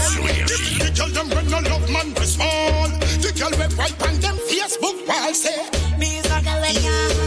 The 0.82 0.90
girl 0.96 1.10
them 1.10 1.30
when 1.30 1.46
no 1.50 1.60
love 1.70 1.90
man 1.90 2.14
be 2.14 2.26
small. 2.26 2.90
The 3.22 3.32
girl 3.38 3.54
we 3.58 3.66
wipe 3.76 4.02
on 4.02 4.20
them 4.20 4.38
Facebook 4.50 5.08
wall 5.08 5.34
say. 5.34 5.70
Me 5.98 6.18
is 6.18 6.30
like 6.30 6.46
a 6.46 6.60
leg 6.62 6.84
Something 6.84 7.23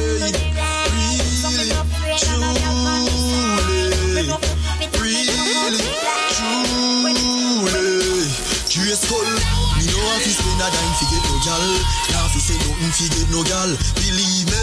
spend 10.56 10.72
a 10.72 10.72
dime 10.72 10.94
fi 10.96 11.04
get 11.12 11.24
no 11.28 11.36
gal. 11.44 11.64
Now 12.12 12.26
fi 12.32 12.40
say 12.40 12.56
nothing 12.64 12.92
fi 12.96 13.06
get 13.12 13.28
no 13.30 13.40
gal. 13.44 13.70
Believe 14.00 14.48
me. 14.48 14.62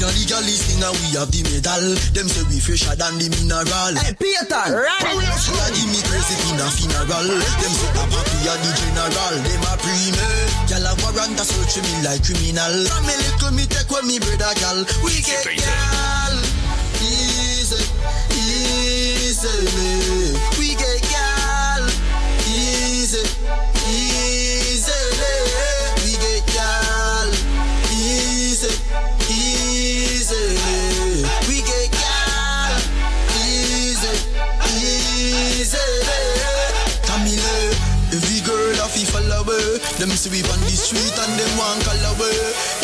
Now 0.00 0.10
the 0.12 0.24
gal 0.28 0.44
is 0.44 0.60
thing 0.66 0.82
and 0.82 0.92
we 1.00 1.16
have 1.16 1.30
the 1.32 1.40
medal. 1.46 1.84
Them 2.12 2.28
say 2.28 2.44
we 2.48 2.58
fresher 2.60 2.94
than 2.96 3.16
the 3.16 3.28
mineral. 3.32 3.94
Hey, 3.96 4.12
Peter. 4.18 4.64
So 5.40 5.52
I 5.56 5.70
give 5.72 5.88
me 5.88 6.00
crazy 6.04 6.36
in 6.52 6.60
a 6.60 6.66
funeral. 6.68 7.28
Them 7.32 7.72
say 7.72 7.90
I'm 7.96 8.10
happy 8.12 8.38
at 8.44 8.58
the 8.60 8.70
general. 8.76 9.34
Them 9.40 9.64
a 9.64 9.72
pre 9.80 10.12
me. 10.12 10.26
Gal 10.68 10.84
a 10.84 10.92
warrant 11.00 11.40
a 11.40 11.44
search 11.44 11.80
me 11.80 11.92
like 12.04 12.22
criminal. 12.24 12.74
From 12.88 13.02
me 13.08 13.14
little 13.16 13.52
me 13.56 13.64
take 13.64 13.88
with 13.88 14.04
me 14.04 14.20
brother 14.20 14.52
gal. 14.60 14.84
We 15.00 15.22
get 15.24 15.48
gal. 15.48 16.34
Easy, 17.00 17.80
easily. 18.36 20.21
See 40.22 40.30
we 40.30 40.38
on 40.54 40.60
the 40.62 40.70
street 40.70 41.18
and 41.18 41.34
them 41.34 41.50
want 41.58 41.82
call 41.82 41.98
away. 42.14 42.30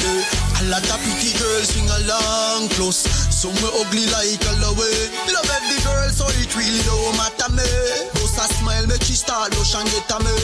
Yeah. 0.02 0.58
A 0.58 0.62
lot 0.74 0.82
of 0.82 0.98
pretty 1.06 1.30
girls 1.38 1.70
sing 1.70 1.86
along 1.86 2.66
close. 2.74 3.06
Some 3.30 3.54
we 3.62 3.70
ugly 3.78 4.10
like 4.10 4.42
all 4.50 4.74
away. 4.74 4.98
Love 5.30 5.46
every 5.46 5.78
girl, 5.86 6.10
so 6.10 6.26
it 6.34 6.50
really 6.58 6.82
don't 6.82 7.14
matter 7.14 7.46
me. 7.54 7.62
Boss 8.18 8.34
a 8.42 8.44
smile, 8.58 8.86
make 8.90 9.06
she 9.06 9.14
start 9.14 9.54
blush 9.54 9.78
and 9.78 9.86
get 9.94 10.10
a 10.10 10.18
mess. 10.18 10.34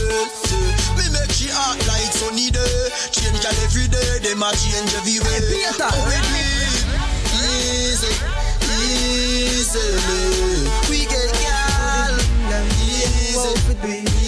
Yeah. 0.54 0.94
Me 0.94 1.04
make 1.10 1.34
she 1.34 1.50
act 1.50 1.82
like 1.90 2.14
sunny 2.14 2.54
day. 2.54 2.78
Change 3.10 3.42
girl 3.42 3.58
every 3.66 3.90
day, 3.90 4.22
them 4.22 4.46
a 4.46 4.54
change 4.54 4.94
every 4.94 5.18
way. 5.18 5.42
Peter, 5.50 5.90
Oh, 5.90 5.98
with 6.06 6.28
me, 6.30 6.46
easy, 7.42 8.14
easily. 8.70 10.62
We 10.86 11.10
get 11.10 11.26
girl, 11.42 12.14
easy. 12.86 14.23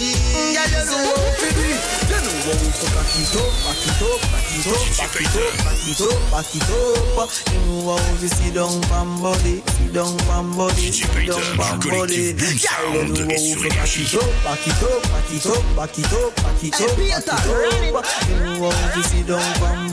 Girl, 0.57 0.65
you 0.65 0.73
know 0.73 1.05
how 1.05 1.37
to 1.37 1.53
do 1.53 1.61
it. 1.61 1.81
You 2.07 2.17
know 2.17 2.33
how 2.41 2.57
to 2.57 2.89
back 2.97 3.13
it 3.13 3.29
up, 3.37 3.53
back 3.61 3.85
it 3.85 4.01
up, 4.01 4.21
back 4.33 4.49
it 4.49 4.65
up, 4.65 4.81
back 4.97 5.85
it 5.85 6.01
up, 6.01 6.17
back 6.31 6.49
it 6.55 6.65
up, 6.65 6.97
back 7.13 7.29
it 7.29 7.53
up. 7.53 8.17
To 8.17 8.27
sit 8.27 8.53
down 8.55 8.81
from 8.89 9.21
body, 9.21 9.61
sit 9.67 9.93
down 9.93 10.17
from 10.25 10.57
body, 10.57 10.91
sit 10.91 11.27
down 11.27 11.41
from 11.53 11.79
body. 11.85 12.33
Girl, 12.33 12.89
you 12.89 13.13
know 13.13 13.29
to 13.29 13.69
back 13.69 13.93
it 13.97 14.13
up, 14.17 14.25
back 14.43 14.65
it 14.65 14.81
up, 14.81 15.01
back 15.13 15.29
it 15.29 15.45
up, 15.45 15.61
back 15.75 15.99
it 15.99 16.09
up, 16.09 16.33
back 16.35 16.63
it 16.63 16.73
up, 16.73 16.95
back 16.97 17.53
it 17.53 18.41
up. 18.57 18.73
To 18.93 19.01
sit 19.03 19.27
down 19.27 19.45
from 19.61 19.91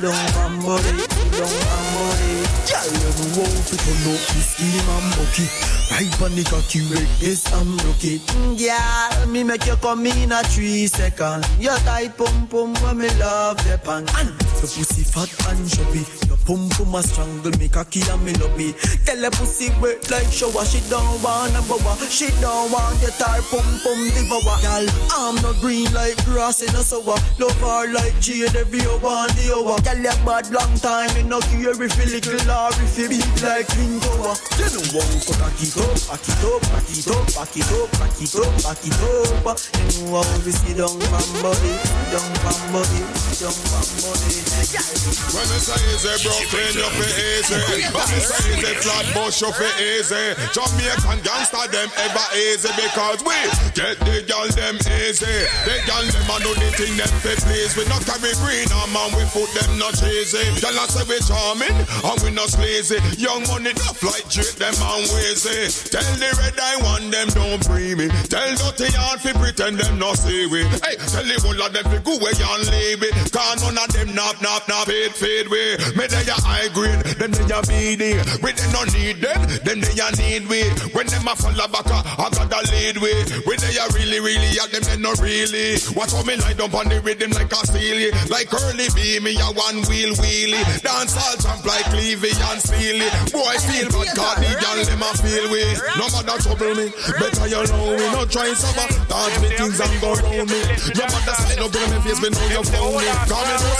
down 0.00 0.28
from 0.32 0.60
body, 0.60 0.82
sit 0.82 1.32
down 1.32 1.56
body. 1.94 2.32
Girl, 2.66 2.86
you 2.86 2.98
know 3.02 3.12
how 3.34 3.62
to 3.66 3.76
up 4.06 4.22
the 4.32 4.40
scheme 4.42 4.88
and 4.94 5.08
bucket. 5.16 5.50
Right 5.90 6.22
on 6.22 6.34
the 6.34 6.44
cocky, 6.44 6.80
red 6.92 7.08
this 7.20 7.46
and 7.52 7.82
rocket. 7.84 8.20
Mm, 8.34 8.58
girl, 8.58 9.26
me 9.28 9.44
make 9.44 9.66
you 9.66 9.76
come 9.76 10.06
in 10.06 10.32
a 10.32 10.42
three 10.42 10.86
second. 10.86 11.46
Your 11.60 11.76
tight 11.78 12.16
pum 12.16 12.48
pum 12.48 12.74
when 12.82 12.98
me 12.98 13.08
love 13.18 13.56
the 13.64 13.78
pan. 13.78 14.04
And 14.18 14.28
your 14.28 14.50
pussy 14.60 14.82
fat 15.16 15.32
and 15.48 15.64
chubby. 15.64 16.04
Your 16.28 16.36
pum 16.44 16.68
pum 16.76 16.94
a 16.94 17.00
strangle 17.00 17.56
me 17.56 17.68
cocky 17.68 18.04
and 18.12 18.20
me 18.20 18.36
it. 18.36 18.76
Tell 19.08 19.16
the 19.16 19.30
pussy 19.32 19.72
wet 19.80 20.04
like 20.12 20.28
shower. 20.28 20.64
She 20.68 20.84
don't 20.92 21.16
want 21.24 21.56
a 21.56 21.64
bower. 21.64 21.96
She 22.12 22.28
don't 22.44 22.68
want 22.68 23.00
your 23.00 23.16
tight 23.16 23.40
pum 23.48 23.64
pum 23.80 24.00
devour. 24.12 24.60
Girl, 24.60 24.84
I'm 25.16 25.40
not 25.40 25.56
green 25.64 25.88
like 25.96 26.20
grass 26.28 26.60
in 26.60 26.76
a 26.76 26.84
sour. 26.84 27.16
Love 27.40 27.56
her 27.64 27.88
like 27.96 28.12
jade 28.20 28.52
every 28.52 28.84
hour 28.84 29.24
and 29.24 29.32
the 29.40 29.56
hour. 29.56 29.80
Girl, 29.80 29.96
you 30.04 30.16
bad 30.28 30.52
long 30.52 30.76
time. 30.84 31.08
Me 31.16 31.24
no 31.24 31.40
care 31.48 31.72
if 31.72 31.96
you 31.96 32.06
little 32.12 32.52
or 32.52 32.76
if 32.84 32.98
you 33.00 33.08
big 33.08 33.24
like 33.40 33.68
King 33.72 33.96
Tower. 34.04 34.36
You 34.60 34.68
know 34.68 34.84
how 35.00 35.08
to 35.16 35.32
cock 35.40 35.56
it 35.64 35.76
up, 35.80 35.96
back 36.04 36.28
it 36.28 36.44
up, 36.44 36.60
back 36.68 36.90
it 36.92 37.08
up, 37.08 37.24
back 37.32 37.56
it 37.56 37.72
up, 37.72 37.88
back 37.96 38.18
it 38.20 38.36
up, 38.36 38.52
back 38.60 38.84
it 38.84 39.00
up. 39.00 39.56
You 39.80 40.12
know 40.12 40.20
how 40.20 40.44
to 40.44 40.52
sit 40.52 40.76
down 40.76 40.92
from 40.92 41.28
body, 41.40 41.72
down 42.12 42.28
from 42.44 42.60
body, 42.76 43.00
down 43.40 43.56
from 43.64 43.88
body. 44.04 45.05
When 45.06 45.46
me 45.46 45.58
say 45.62 45.78
easy, 45.94 46.10
Brooklyn, 46.26 46.74
you 46.74 46.90
fi 46.98 47.06
easy. 47.06 47.58
When 47.94 48.06
me 48.10 48.18
say 48.18 48.42
easy, 48.58 48.74
Flatbush, 48.82 49.38
you 49.38 49.50
fi 49.54 49.68
easy. 49.78 50.18
Eh? 50.18 50.34
Jamaican 50.50 51.22
gangsta 51.22 51.62
them 51.70 51.86
ever 51.94 52.26
easy 52.34 52.70
because 52.74 53.22
we 53.22 53.38
get 53.78 53.94
the 54.02 54.26
girl 54.26 54.50
them 54.50 54.74
easy. 54.82 55.36
The 55.62 55.74
girl 55.86 56.02
them 56.10 56.26
a 56.26 56.36
do 56.42 56.50
the 56.58 56.68
thing 56.74 56.98
them 56.98 57.12
fi 57.22 57.38
please. 57.46 57.78
We 57.78 57.86
not 57.86 58.02
carry 58.02 58.34
green 58.42 58.66
on 58.82 58.90
man, 58.90 59.14
we 59.14 59.22
put 59.30 59.46
them 59.54 59.78
not 59.78 59.94
cheesy. 59.94 60.42
Girl 60.58 60.74
I 60.74 60.90
say 60.90 61.06
we 61.06 61.22
charming 61.22 61.76
and 61.78 62.18
we 62.26 62.34
not 62.34 62.50
sleazy. 62.50 62.98
Young 63.14 63.46
money 63.46 63.70
enough 63.70 64.02
like 64.02 64.26
drip 64.26 64.58
them 64.58 64.74
and 64.74 65.06
wheezy. 65.14 65.70
Tell 65.86 66.02
the 66.18 66.30
red 66.42 66.58
eye 66.58 66.82
one 66.82 67.14
them 67.14 67.30
don't 67.30 67.62
free 67.62 67.94
me. 67.94 68.10
Tell 68.26 68.58
dirty 68.58 68.90
yard 68.90 69.22
fi 69.22 69.30
pretend 69.38 69.78
them 69.78 70.02
not 70.02 70.18
see 70.18 70.50
we. 70.50 70.66
Hey, 70.82 70.98
tell 70.98 71.22
the 71.22 71.38
whole 71.46 71.62
of 71.62 71.70
them 71.70 71.86
fi 71.86 71.98
go 72.02 72.18
away 72.18 72.34
and 72.34 72.62
leave 72.74 73.06
it. 73.06 73.14
Cause 73.30 73.62
none 73.62 73.78
of 73.78 73.86
them 73.94 74.10
nap 74.10 74.42
nap 74.42 74.66
nap 74.66 74.88
fade 74.96 75.14
fade 75.14 75.48
way. 75.48 75.76
Me 75.96 76.06
they 76.06 76.24
a 76.24 76.36
high 76.40 76.68
grade, 76.72 77.04
them 77.20 77.32
they 77.32 77.52
a 77.52 77.60
BD. 77.60 78.16
We 78.40 78.52
they 78.52 78.68
no 78.72 78.82
need 78.88 79.20
them, 79.20 79.40
them 79.64 79.78
they 79.80 79.96
a 80.00 80.08
need 80.16 80.48
we. 80.48 80.64
When 80.96 81.06
them 81.06 81.28
a 81.28 81.34
follow 81.36 81.68
back, 81.68 81.88
I 81.90 82.28
gotta 82.32 82.60
lead 82.72 82.96
way. 82.98 83.16
We 83.44 83.56
they 83.60 83.76
a 83.76 83.84
really 83.92 84.20
really 84.20 84.48
at 84.56 84.72
them 84.72 84.84
they 84.88 84.96
no 84.96 85.12
really. 85.20 85.76
Watch 85.92 86.12
how 86.12 86.24
me 86.24 86.36
lie 86.40 86.56
down 86.56 86.72
on 86.72 86.88
the 86.88 87.00
rhythm 87.04 87.32
like 87.36 87.52
a 87.52 87.60
steely, 87.68 88.10
like 88.32 88.48
curly 88.48 88.88
B. 88.96 89.20
Me 89.20 89.36
a 89.36 89.48
one 89.52 89.84
wheel 89.88 90.16
wheelie. 90.16 90.64
Dance 90.80 91.16
all 91.16 91.36
jump 91.36 91.64
like 91.66 91.84
Clevie 91.92 92.32
and 92.32 92.60
Steely. 92.60 93.08
Boy 93.32 93.56
feel 93.68 93.88
bad, 93.92 94.08
cause 94.16 94.38
the 94.40 94.50
girl 94.56 94.80
them 94.80 95.04
a 95.04 95.10
feel 95.20 95.46
way. 95.52 95.68
No 96.00 96.06
matter 96.08 96.38
trouble 96.40 96.72
me, 96.72 96.86
better 97.20 97.46
you 97.52 97.62
know 97.68 97.92
me. 97.92 98.06
No 98.16 98.24
try 98.24 98.48
suffer, 98.56 98.88
dance 99.08 99.36
me 99.44 99.48
things 99.52 99.80
and 99.80 99.96
go 100.00 100.16
round 100.16 100.48
me. 100.48 100.60
No 100.96 101.04
matter 101.04 101.36
say 101.44 101.56
no 101.60 101.68
girl 101.68 101.88
me 101.92 101.98
face, 102.00 102.20
me 102.22 102.28
know 102.32 102.46
you 102.48 102.64
found 102.64 102.96
me. 102.96 103.08
Come 103.28 103.44
in, 103.44 103.56
know 103.60 103.76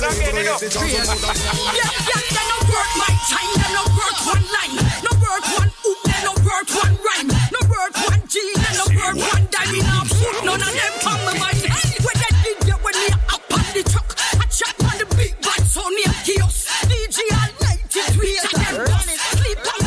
say 0.60 1.05
Yeah, 1.06 1.14
yeah, 1.14 2.18
they 2.34 2.46
no 2.50 2.58
work 2.66 2.90
my 2.98 3.06
time, 3.30 3.46
they 3.54 3.70
no 3.70 3.86
work 3.94 4.18
one 4.26 4.42
line, 4.50 4.74
no 5.06 5.14
work 5.22 5.46
one 5.54 5.70
they 6.02 6.18
no 6.26 6.34
work 6.42 6.66
one 6.66 6.98
rhyme, 6.98 7.30
no 7.54 7.62
work 7.70 7.94
one 8.10 8.26
G, 8.26 8.42
they 8.42 8.74
no 8.74 8.90
work 8.90 9.14
one 9.14 9.46
dime, 9.46 9.70
me 9.70 9.86
not 9.86 10.10
put 10.10 10.34
none 10.42 10.58
of 10.58 10.66
them 10.66 10.94
from 10.98 11.18
my 11.22 11.38
mind. 11.38 11.62
When 12.02 12.16
they 12.18 12.32
did 12.42 12.58
get 12.66 12.82
when 12.82 12.94
me 12.98 13.14
up 13.30 13.38
on 13.54 13.62
the 13.70 13.86
truck, 13.86 14.18
I 14.34 14.50
chat 14.50 14.74
on 14.82 14.98
the 14.98 15.06
big 15.14 15.38
bad 15.46 15.62
sound 15.62 15.94
name 15.94 16.10
kiosk, 16.26 16.66
DJ 16.90 17.22
all 17.38 17.54
night 17.62 17.86
till 17.86 18.02
them 18.02 18.74
done 18.90 19.06
it. 19.06 19.20
Sleep 19.38 19.62
on 19.62 19.86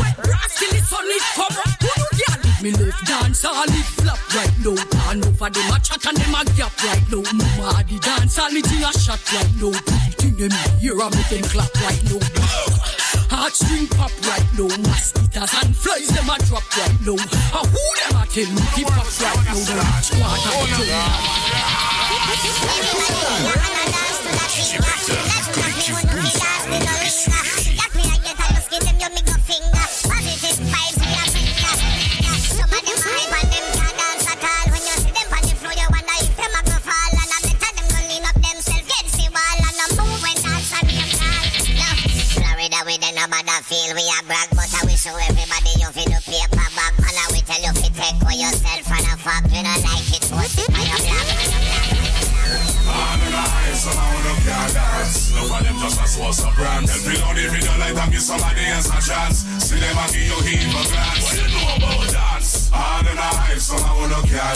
till 0.55 0.72
the 0.72 0.80
sun 0.88 1.03
is 1.11 1.28
come. 1.36 1.80
Me 2.63 2.72
left 2.72 3.07
dance 3.07 3.43
it 3.43 3.86
flop 3.99 4.20
right 4.36 4.55
now. 4.63 5.11
And 5.11 5.26
over 5.26 5.49
them 5.49 5.67
a 5.67 5.80
chat 5.80 6.05
and 6.07 6.15
them 6.15 6.36
a 6.36 6.43
gap 6.55 6.72
right 6.84 7.03
now. 7.11 7.24
Mama 7.36 7.84
the 7.84 7.99
dance 7.99 8.39
all 8.39 8.51
the 8.51 8.61
thing 8.61 8.84
a 8.84 8.91
shot 8.95 9.20
right 9.34 9.51
now. 9.59 10.18
Them 10.40 10.52
hear 10.80 10.96
a 10.96 11.10
them 11.10 11.44
clap 11.44 11.76
right 11.82 12.02
now. 12.06 12.20
Heartstring 13.28 13.92
pop 13.92 14.12
right 14.24 14.48
now. 14.58 14.72
Mosquitoes 14.88 15.54
and 15.62 15.76
flies 15.76 16.08
them 16.08 16.30
a 16.30 16.38
drop 16.48 16.64
right 16.78 16.96
now. 17.06 17.18
And 17.20 17.68
who 17.68 17.84
them 18.00 18.16
a 18.16 18.26
me 18.48 18.62
keep 18.74 18.88
up 18.88 19.04
right 19.20 19.36
now? 19.44 19.60
The 19.60 19.76
rich 19.76 20.16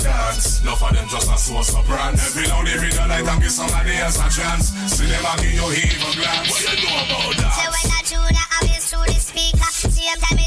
dance. 0.02 0.64
No 0.64 0.76
for 0.76 0.92
them 0.94 1.08
just 1.10 1.30
a 1.30 1.38
source 1.38 1.76
of 1.76 1.86
brand. 1.86 2.18
Them 2.18 2.32
feel 2.32 2.52
on 2.54 2.66
the 2.66 2.78
video 2.78 3.06
like 3.08 3.26
them 3.26 3.40
give 3.40 3.52
somebody 3.52 3.94
else 3.98 4.18
a 4.18 4.28
chance. 4.30 4.74
See 4.90 5.06
them 5.06 5.26
a 5.26 5.34
give 5.38 5.54
you 5.54 5.68
heave 5.70 6.02
a 6.02 6.12
glance. 6.16 6.50
What 6.50 6.64
you 6.64 6.76
know 6.82 6.98
about 7.04 7.36
dance? 7.38 7.56
So 7.60 7.66
when 7.70 7.88
I 7.92 8.02
do 8.08 8.20
that, 8.34 8.48
I 8.50 8.60
will 8.66 8.82
through 8.82 9.08
the 9.14 9.20
speaker. 9.20 9.70
Same 9.92 10.20
time 10.20 10.38
me 10.38 10.43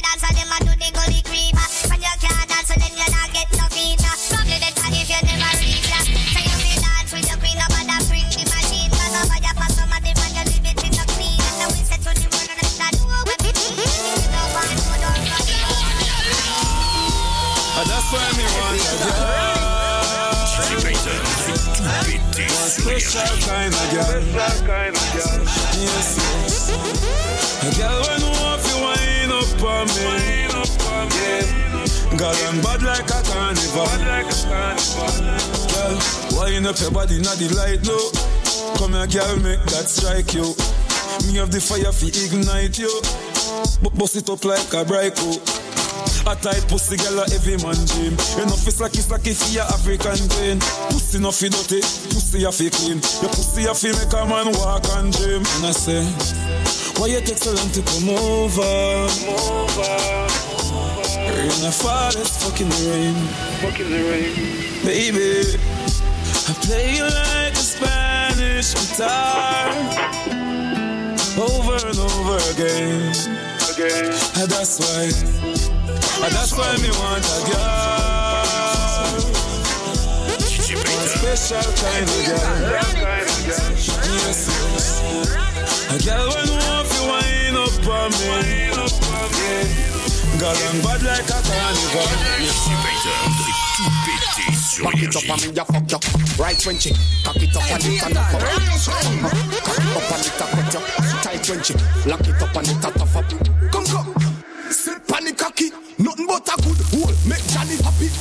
girl. 24.37 24.53
A 27.63 27.69
when 28.05 28.21
know 28.21 28.57
if 28.57 28.65
you 28.69 28.79
wind 28.85 29.33
up 29.33 29.65
on 29.65 29.87
me. 29.97 30.37
Girl, 32.17 32.37
I'm 32.49 32.61
bad 32.63 32.83
like 32.83 33.09
a 33.11 33.23
carnival. 33.25 33.89
Girl, 35.73 35.97
wind 36.39 36.67
up 36.67 36.79
your 36.81 36.91
body, 36.91 37.19
not 37.21 37.37
the 37.39 37.49
light, 37.57 37.83
no. 37.87 37.99
Come 38.79 38.93
here, 38.93 39.07
girl, 39.07 39.37
make 39.41 39.63
that 39.73 39.89
strike 39.89 40.35
you. 40.35 40.55
Me 41.27 41.39
have 41.39 41.51
the 41.51 41.61
fire 41.61 41.93
fi 41.93 42.09
ignite 42.09 42.79
you. 42.79 42.93
B- 43.83 43.91
Bust 43.99 44.17
it 44.17 44.29
up 44.31 44.45
like 44.45 44.73
a 44.75 44.85
brico. 44.85 45.66
A 46.27 46.35
tight 46.35 46.67
pussy 46.67 46.97
girl 46.97 47.21
a 47.21 47.25
every 47.31 47.57
man 47.63 47.79
dream. 47.87 48.15
Enough 48.43 48.67
is 48.67 48.81
like 48.81 48.95
it's 48.95 49.09
like 49.09 49.27
if 49.29 49.39
you 49.55 49.61
African 49.61 50.19
queen. 50.35 50.59
Pussy 50.91 51.21
no 51.21 51.31
fi 51.31 51.49
dirty, 51.49 51.79
pussy 52.11 52.43
a 52.43 52.51
fi 52.51 52.69
clean. 52.69 52.99
Your 53.23 53.31
pussy 53.31 53.63
a 53.65 53.73
fi 53.73 53.95
make 53.95 54.11
a 54.11 54.27
man 54.27 54.51
walk 54.59 54.83
and 54.99 55.13
dream. 55.15 55.47
And 55.47 55.67
I 55.67 55.71
say, 55.71 56.03
why 56.99 57.07
you 57.07 57.21
take 57.21 57.39
so 57.39 57.53
long 57.55 57.71
to 57.71 57.81
come 57.81 58.11
over? 58.11 59.07
Rain 61.31 61.63
a 61.63 61.71
fall, 61.71 62.11
it's 62.19 62.43
fucking 62.43 62.71
the 62.75 62.91
rain. 62.91 63.15
Fucking 63.63 63.87
the 63.89 64.03
rain. 64.11 64.35
Baby, 64.83 65.55
I 66.51 66.53
play 66.67 66.97
you 66.97 67.05
like 67.07 67.55
a 67.55 67.63
Spanish 67.63 68.75
guitar. 68.75 69.71
Over 71.39 71.87
and 71.87 71.99
over 72.03 72.39
again. 72.51 73.15
Again. 73.71 74.11
And 74.41 74.51
that's 74.51 74.81
why, 74.81 75.13
and 76.27 76.35
that's 76.35 76.53
why 76.59 76.75
me 76.83 76.91
want 76.99 77.23
a 77.23 77.39
girl. 77.47 78.43
A 80.67 81.07
special 81.07 81.63
kind 81.79 82.03
of 82.03 82.21
girl. 82.27 82.51
Yes, 83.47 83.87
yes. 84.11 84.51
A 85.87 85.97
girl 86.03 86.27
when 86.35 86.51
want 86.51 86.87
to 86.91 87.01
wind 87.07 87.57
up 87.63 87.79
on 87.95 88.11
me. 88.19 88.43
Girl, 90.41 90.59
I'm 90.67 90.79
bad 90.83 91.03
like 91.07 91.31
a 91.31 91.39
carnival. 91.47 92.11
Back 94.83 95.03
it 95.03 95.17
up 95.17 95.25
and 95.31 95.41
me 95.43 95.49
ya 95.57 95.65
fuck 95.65 95.91
you 95.91 95.99
Right 96.43 96.67
when 96.67 96.79
she 96.79 96.91
Cock 97.25 97.37
it 97.37 97.57
up 97.57 97.71
and 97.71 97.85
it 97.85 98.03
and 98.05 98.17
up 98.17 98.31
Cock 98.31 98.43
it 98.43 98.77
up 99.97 100.13
and 100.13 100.27
it 100.27 100.37
a 100.37 100.47
cut 100.53 100.75
you 100.75 100.81
Tight 101.23 101.49
when 101.49 101.61
she 101.63 101.75
Lock 102.07 102.21
it 102.21 102.43
up 102.43 102.57
and 102.57 102.69
it 102.69 102.77
a 102.77 102.91
tough 102.99 103.17
up 103.17 103.31
Come 103.73 103.87
come 103.87 104.15
Sit 104.71 105.07
pan 105.09 105.25
the 105.25 105.33
cocky 105.33 105.86
Nothing 105.99 106.27
but 106.27 106.47
a 106.47 106.57
good 106.61 106.81
hole 106.93 107.15
Make 107.25 107.41
Johnny 107.49 107.77
happy. 107.81 108.13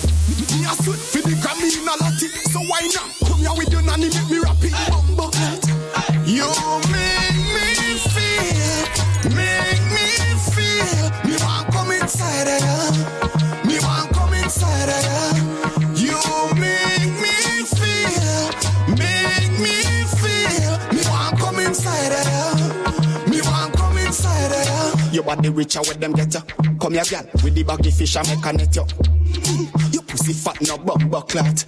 Me 0.56 0.64
a 0.64 0.72
sweat 0.80 1.00
for 1.00 1.22
the 1.28 1.36
Grammy 1.44 1.68
in 1.76 1.84
a 1.84 1.96
lottie 2.00 2.32
So 2.52 2.60
why 2.72 2.88
not? 2.96 3.12
Come 3.28 3.40
here 3.40 3.52
with 3.58 3.72
your 3.72 3.82
nanny 3.82 4.08
Make 4.08 4.30
me 4.32 4.40
rap 4.40 4.55
body 25.26 25.50
richer 25.50 25.82
where 25.82 25.96
them 25.96 26.14
get 26.14 26.34
ya 26.34 26.42
Come 26.80 26.94
here 26.94 27.04
girl 27.04 27.26
With 27.44 27.56
the 27.56 27.64
baggy 27.64 27.92
fish 27.92 28.16
I 28.16 28.22
make 28.24 28.46
a 28.46 28.54
net 28.54 28.76
you 28.76 28.86
Your 29.92 30.04
pussy 30.04 30.34
fat 30.34 30.62
no 30.62 30.78
bumbo 30.78 31.22
clot 31.22 31.66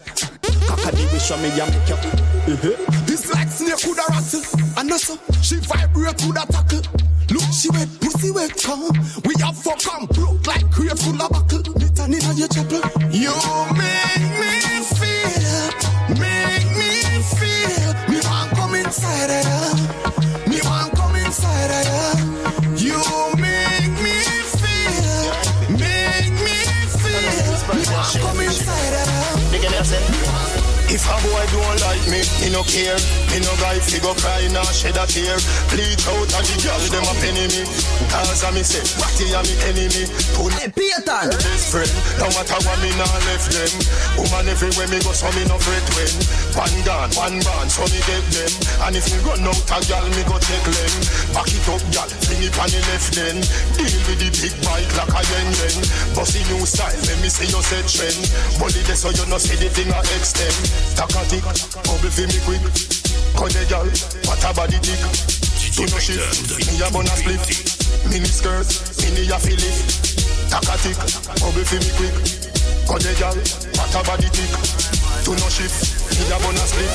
Cock 0.68 0.86
a 0.86 0.90
the 0.96 1.04
wish 1.12 1.32
me 1.42 1.50
ya 1.58 1.66
make 1.66 1.90
you 1.90 1.98
uh-huh. 1.98 3.04
It's 3.08 3.34
like 3.34 3.50
snake 3.50 3.82
coulda 3.82 4.04
rattle 4.10 4.44
And 4.78 4.92
also 4.92 5.18
she 5.42 5.56
vibrate 5.58 6.18
coulda 6.20 6.46
tackle 6.50 6.82
Look, 7.30 7.44
she 7.52 7.70
wet, 7.72 7.90
pussy 8.00 8.32
wet, 8.32 8.56
come. 8.56 8.88
We 9.26 9.36
have 9.42 9.58
for 9.58 9.76
come. 9.76 10.08
Look 10.16 10.48
like 10.48 10.72
crate 10.72 10.98
full 10.98 11.22
of 11.22 11.30
buckle. 11.30 11.60
Little 11.76 12.06
in 12.06 12.38
your 12.38 12.48
chapel. 12.48 12.80
You 13.12 13.34
make 13.76 14.07
me, 32.48 32.54
no 32.54 32.64
care. 32.64 32.96
Me 33.32 33.44
no 33.44 33.52
guy 33.60 33.80
fi 33.80 34.00
go 34.00 34.16
cry 34.16 34.48
nor 34.56 34.64
shed 34.72 34.96
a 34.96 35.06
tear. 35.08 35.36
Bleach 35.68 36.08
out 36.08 36.32
and 36.32 36.48
the 36.48 36.56
girl 36.64 36.80
them 36.88 37.04
a 37.04 37.14
penny 37.20 37.46
me. 37.52 37.62
Cause 38.08 38.44
I 38.44 38.52
me 38.56 38.64
say, 38.64 38.84
Ratty 38.96 39.28
a 39.36 39.40
me 39.44 39.54
enemy. 39.68 40.04
Pull 40.36 40.52
hey, 40.56 40.72
Peter. 40.72 41.28
Best 41.28 41.68
friend, 41.72 41.92
no 42.20 42.32
matter 42.32 42.60
what 42.64 42.80
me 42.80 42.92
nah 42.96 43.20
left 43.28 43.52
them. 43.52 43.72
Woman 44.16 44.48
everywhere 44.48 44.88
me 44.88 45.00
go, 45.04 45.12
so 45.12 45.28
me 45.36 45.44
no 45.52 45.60
fret 45.60 45.84
when. 46.00 46.14
One 46.56 46.78
gone, 46.88 47.12
one 47.20 47.38
gone, 47.44 47.68
so 47.68 47.84
me 47.92 48.00
get 48.08 48.24
them. 48.32 48.52
And 48.88 48.96
if 48.96 49.06
me 49.12 49.18
run 49.28 49.44
out 49.44 49.68
a 49.68 49.78
girl, 49.84 50.08
me 50.16 50.24
go 50.24 50.40
take 50.40 50.68
them. 50.72 50.94
Back 51.36 51.52
it 51.52 51.68
up, 51.68 51.84
girl, 51.92 52.10
fling 52.38 52.50
it 52.50 52.60
on 52.60 52.70
the 52.70 52.82
left 52.94 53.14
then. 53.14 53.38
Deal 53.74 53.98
with 54.06 54.20
the 54.22 54.30
big 54.38 54.54
bike 54.62 54.90
like 54.98 55.10
a 55.10 55.22
yen 55.26 55.50
yen. 55.58 55.76
Bossy 56.14 56.42
new 56.54 56.66
style, 56.66 56.94
let 57.10 57.18
me 57.22 57.30
see 57.30 57.50
you 57.50 57.62
set 57.66 57.86
trend. 57.90 58.22
Body 58.62 58.82
there 58.86 58.96
so 58.96 59.10
you 59.10 59.26
no 59.30 59.38
see 59.38 59.58
the 59.58 59.70
thing 59.70 59.90
a 59.90 60.00
extend. 60.18 60.54
Takatik, 60.98 61.46
bubble 61.86 62.10
me 62.10 62.40
quick 62.46 62.64
Kode 63.38 63.62
gal, 63.70 63.86
what 64.26 64.44
a 64.44 64.50
body 64.54 64.80
tick 64.82 65.02
Do 65.78 65.86
no 65.86 65.98
shit, 66.02 66.18
me 66.18 66.82
a 66.82 66.88
a 66.90 67.16
split 67.18 67.46
Mini 68.10 68.26
skirt, 68.26 68.66
mini 69.02 69.30
a 69.30 69.38
fillet 69.38 69.78
Takatik, 70.50 70.98
bubble 71.38 71.66
fi 71.66 71.78
me 71.78 71.92
quick 71.98 72.18
Cause 72.88 73.06
Kode 73.06 73.14
gal, 73.20 73.38
what 73.78 73.94
a 73.94 74.02
body 74.06 74.30
tick 74.34 74.50
Do 75.22 75.38
no 75.38 75.48
shit, 75.54 75.74
me 76.18 76.26
a 76.34 76.38
a 76.38 76.66
split 76.66 76.94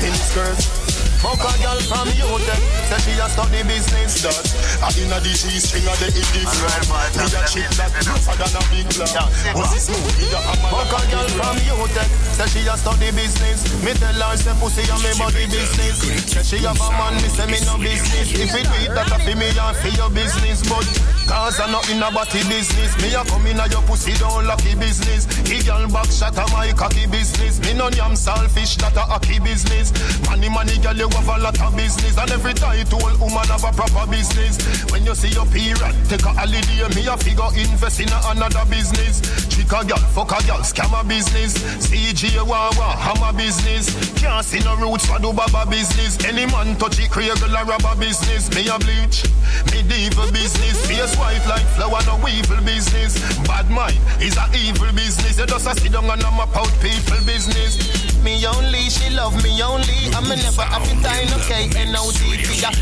Mini 0.00 0.16
skirt 0.16 0.85
Fuck 1.22 1.42
a 1.42 1.52
girl 1.62 1.80
from 1.88 2.08
youth, 2.12 2.46
say 2.88 3.00
she 3.02 3.12
a 3.18 3.26
study 3.26 3.62
business 3.64 4.22
that. 4.22 4.46
I 4.84 4.92
inna 5.00 5.18
the 5.18 5.32
G 5.32 5.58
string 5.58 5.88
of 5.88 5.96
the 5.98 6.08
indifferent. 6.12 6.86
Me 7.16 7.26
a 7.32 7.40
chick 7.48 7.70
that 7.80 7.90
tougher 8.04 8.36
than 8.36 8.52
a 8.52 8.62
big 8.70 8.86
block. 8.94 9.32
Pussy 9.56 9.80
smooth, 9.80 10.16
me 10.20 10.26
a 10.30 10.38
hammer. 10.38 10.70
Fuck 10.70 10.92
a 10.92 11.00
girl 11.10 11.28
from 11.40 11.56
youth, 11.64 11.96
say 12.36 12.46
she 12.52 12.60
a 12.68 12.74
study 12.76 13.10
business. 13.16 13.64
Me 13.82 13.92
tell 13.96 14.12
her 14.12 14.36
say 14.36 14.54
pussy 14.60 14.84
a 14.86 14.96
me 15.00 15.10
body 15.16 15.46
business. 15.48 15.96
Say 16.28 16.44
she 16.44 16.58
have 16.68 16.78
a 16.78 16.88
man, 16.94 17.16
me 17.18 17.28
say 17.32 17.48
me 17.48 17.58
no 17.64 17.80
business. 17.80 18.28
If 18.36 18.52
it 18.52 18.68
do 18.68 18.76
it, 18.84 18.92
that 18.94 19.10
a 19.10 19.18
fi 19.18 19.32
me 19.34 19.48
and 19.50 19.76
fi 19.80 19.90
your 19.96 20.10
business, 20.12 20.62
but. 20.68 20.86
Cause 21.26 21.58
I'm 21.58 21.72
not 21.72 21.90
in 21.90 21.98
a 21.98 22.06
body 22.14 22.38
business. 22.46 22.94
Me 23.02 23.10
a 23.10 23.24
come 23.26 23.50
in 23.50 23.58
a 23.58 23.66
your 23.66 23.82
pussy 23.82 24.14
don't 24.14 24.46
lucky 24.46 24.78
business. 24.78 25.26
He 25.42 25.58
girl 25.66 25.82
back 25.90 26.06
shot 26.06 26.38
a 26.38 26.46
my 26.54 26.70
cocky 26.70 27.06
business. 27.10 27.58
Me 27.66 27.74
no 27.74 27.90
yam 27.90 28.14
selfish 28.14 28.76
that 28.76 28.94
a 28.94 29.00
hockey 29.00 29.40
business. 29.40 29.90
Money 30.30 30.48
money 30.48 30.78
girl 30.78 30.94
you 30.94 31.08
have 31.16 31.28
a 31.28 31.42
lot 31.42 31.60
of 31.60 31.76
business. 31.76 32.18
And 32.18 32.30
every 32.30 32.54
title 32.54 33.00
woman 33.18 33.46
have 33.48 33.64
a 33.64 33.72
proper 33.72 34.04
business. 34.10 34.60
When 34.92 35.04
you 35.04 35.14
see 35.14 35.32
your 35.32 35.46
period, 35.46 35.94
take 36.08 36.24
a 36.24 36.32
holiday. 36.36 36.88
Me 36.94 37.06
a 37.08 37.16
figure 37.16 37.48
invest 37.56 38.00
in 38.00 38.12
another 38.12 38.64
business. 38.68 39.24
Chick 39.48 39.72
a 39.72 39.80
girl, 39.84 40.02
fuck 40.12 40.32
a 40.36 40.38
girl, 40.46 40.60
scam 40.60 40.92
a 40.92 41.02
business. 41.04 41.56
CG 41.80 42.36
wawa, 42.44 42.96
hammer 43.00 43.32
business. 43.36 43.88
Can't 44.20 44.44
see 44.44 44.60
no 44.60 44.76
roots 44.76 45.06
for 45.06 45.18
do 45.18 45.32
baba 45.32 45.68
business. 45.68 46.20
Any 46.24 46.46
man 46.46 46.76
touch 46.76 47.00
it, 47.00 47.10
create 47.10 47.40
a 47.40 47.48
rubber 47.64 47.96
business. 47.98 48.52
Me 48.54 48.68
a 48.68 48.78
bleach, 48.78 49.24
medieval 49.72 50.30
business. 50.32 50.76
Face 50.86 51.16
white 51.16 51.44
like 51.48 51.66
flower, 51.74 52.00
no 52.04 52.20
evil 52.28 52.60
business. 52.64 53.16
Bad 53.48 53.70
mind 53.70 53.98
is 54.20 54.36
a 54.36 54.46
evil 54.52 54.92
business. 54.92 55.38
You 55.38 55.46
just 55.46 55.66
a 55.66 55.74
sit 55.80 55.92
down 55.92 56.04
and 56.04 56.22
I'm 56.22 56.38
a 56.38 56.46
out 56.56 56.72
people 56.80 57.20
business. 57.24 58.05
Me 58.26 58.42
only, 58.44 58.90
she 58.90 59.06
love 59.14 59.38
me 59.44 59.62
only. 59.62 60.10
I'm 60.10 60.26
a 60.26 60.34
never 60.34 60.66
have 60.66 60.82
it 60.82 60.98
time, 60.98 61.30
okay? 61.38 61.70
N-O-T 61.78 62.18
figure. 62.42 62.74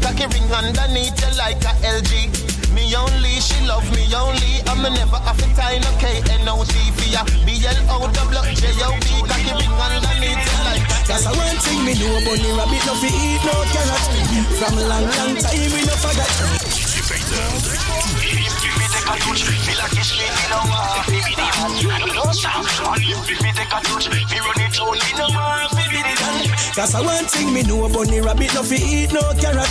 Cocky 0.00 0.24
ring 0.32 0.48
underneath 0.48 1.20
you 1.20 1.36
like 1.36 1.60
a 1.60 1.76
LG. 1.84 2.32
Me 2.72 2.96
only, 2.96 3.44
she 3.44 3.60
love 3.68 3.84
me 3.92 4.08
only. 4.16 4.64
I'm 4.72 4.80
a 4.80 4.88
never 4.88 5.20
have 5.20 5.36
it 5.36 5.52
time, 5.52 5.84
okay? 5.92 6.24
N-O-T 6.40 6.72
figure. 6.96 7.28
Cocky 9.28 9.52
ring 9.60 9.76
underneath 9.84 10.48
you 10.48 10.60
like 10.64 10.88
a 10.88 11.04
That's 11.04 11.28
a 11.28 11.36
one 11.36 11.60
thing 11.60 11.84
me 11.84 11.92
know 12.00 12.24
the 12.24 12.56
rabbit, 12.56 12.80
no 12.88 12.96
fi 13.04 13.12
eat 13.12 13.44
no 13.44 13.52
carrot. 13.68 14.00
From 14.56 14.80
a 14.80 14.82
long, 14.88 15.04
long 15.12 15.36
time 15.36 15.68
we 15.76 15.84
no 15.84 15.92
forget. 19.02 19.42
Cause 26.74 26.94
I 26.94 27.02
one 27.02 27.24
thing 27.26 27.52
me 27.52 27.62
know 27.64 27.84
about 27.84 28.06
the 28.08 28.20
rabbit 28.20 28.54
no 28.54 28.62
fi 28.62 28.76
eat 28.76 29.12
no 29.12 29.20
carrot. 29.36 29.68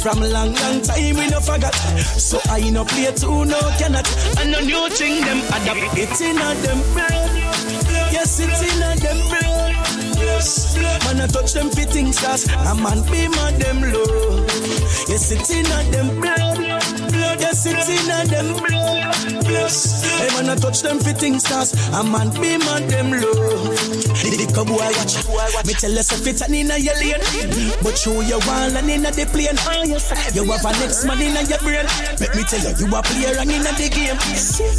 From 0.00 0.20
long 0.20 0.54
long 0.54 0.80
time 0.80 1.16
we 1.16 1.26
no 1.28 1.40
forgot. 1.40 1.74
So 1.74 2.40
I 2.48 2.70
no 2.70 2.84
play 2.84 3.12
too 3.12 3.44
no 3.44 3.58
cannot. 3.78 4.08
And 4.40 4.52
no 4.52 4.60
new 4.60 4.88
thing 4.90 5.20
them 5.24 5.38
adapt 5.48 5.98
It's 5.98 6.20
in 6.20 6.36
a 6.36 6.54
them 6.64 6.80
brain 6.94 7.28
Yes 8.10 8.40
it's 8.40 8.62
in 8.62 8.82
a 8.82 8.96
them 8.96 9.18
brain 9.28 9.74
Man 11.04 11.20
I 11.20 11.26
touch 11.26 11.52
them 11.52 11.70
fitting 11.70 12.12
stars 12.12 12.46
A 12.46 12.74
man 12.74 13.02
be 13.10 13.28
man 13.28 13.58
them 13.58 13.82
low. 13.92 14.46
Yes 15.08 15.30
it's 15.32 15.50
in 15.50 15.66
a 15.66 15.82
them 15.90 16.20
brain 16.20 16.47
Yes, 17.38 17.66
it's 17.66 17.88
in 17.88 18.10
a 18.10 18.26
them 18.26 18.56
blood. 18.56 19.44
Yes. 19.48 20.04
Hey 20.18 20.28
man, 20.34 20.50
I 20.50 20.56
touch 20.56 20.82
them 20.82 20.98
fitting 20.98 21.38
stars. 21.38 21.72
A 21.94 22.02
man 22.02 22.30
be 22.34 22.58
man 22.58 22.86
them 22.88 23.12
low. 23.12 23.98
The 24.38 24.46
a 24.58 24.64
boy 24.64 24.90
watch. 24.98 25.14
Me 25.66 25.74
tell 25.74 25.98
us 25.98 26.12
if 26.12 26.26
it's 26.26 26.42
an 26.42 26.54
in 26.54 26.70
a 26.70 26.78
your 26.78 26.94
lane. 26.98 27.22
But 27.82 27.96
show 27.96 28.20
your 28.20 28.42
wall 28.46 28.74
and 28.74 28.90
in 28.90 29.06
a 29.06 29.10
the 29.10 29.26
plane. 29.30 29.58
You 30.34 30.50
have 30.50 30.64
a 30.64 30.72
next 30.82 31.04
man 31.04 31.20
in 31.22 31.36
a 31.36 31.42
your 31.46 31.58
brain. 31.62 31.86
Let 32.18 32.34
me 32.34 32.42
tell 32.42 32.62
you, 32.62 32.74
you 32.74 32.86
a 32.90 33.00
player 33.02 33.38
and 33.38 33.50
in 33.50 33.62
a 33.62 33.72
the 33.78 33.88
game. 33.88 34.18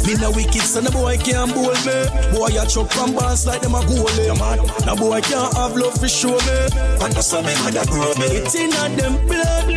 Me 0.06 0.14
no 0.20 0.30
wicked 0.30 0.62
son, 0.62 0.84
the 0.84 0.90
boy 0.92 1.16
can't 1.16 1.52
bowl 1.52 1.72
me. 1.88 1.96
Boy 2.36 2.52
a 2.60 2.66
chuck 2.68 2.92
from 2.92 3.14
bars 3.16 3.46
like 3.46 3.62
them 3.62 3.74
a 3.74 3.80
goalie. 3.80 4.28
Man, 4.36 4.60
no 4.84 4.94
boy 4.96 5.20
can't 5.20 5.52
have 5.56 5.76
love 5.76 5.96
for 5.96 6.08
show 6.08 6.36
me. 6.36 6.56
And 7.00 7.12
that's 7.12 7.32
how 7.32 7.40
me 7.40 7.54
mother 7.64 7.84
grow 7.88 8.12
me. 8.20 8.44
It's 8.44 8.54
in 8.54 8.70
a 8.70 8.84
them 8.96 9.16
blood. 9.26 9.70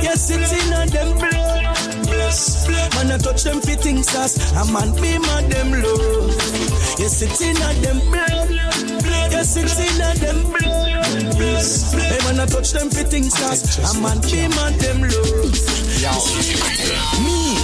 Yes, 0.00 0.30
it's 0.30 0.52
in 0.52 0.72
a 0.72 0.86
them 0.88 1.12
blood. 1.18 1.85
Yes, 2.26 2.66
man, 2.66 3.12
I 3.12 3.18
touch 3.18 3.44
them 3.44 3.60
fitting 3.60 4.02
stars. 4.02 4.34
A 4.58 4.66
man 4.66 4.90
be 4.98 5.14
man 5.14 5.48
them 5.48 5.70
low. 5.78 6.26
Yes, 6.98 7.22
it's 7.22 7.40
in 7.40 7.54
a 7.54 7.70
them 7.78 8.02
blood. 8.10 8.50
Yes, 9.30 9.54
it's 9.54 9.78
in 9.78 10.02
a 10.02 10.10
them 10.18 10.42
blood. 10.50 11.06
Hey 11.94 12.18
man, 12.26 12.42
I 12.42 12.46
touch 12.50 12.72
them 12.72 12.90
fitting 12.90 13.30
stars. 13.30 13.78
A 13.78 13.94
man 14.02 14.18
be 14.26 14.50
man 14.58 14.74
them 14.82 15.06
low. 15.06 15.46
Me, 17.22 17.54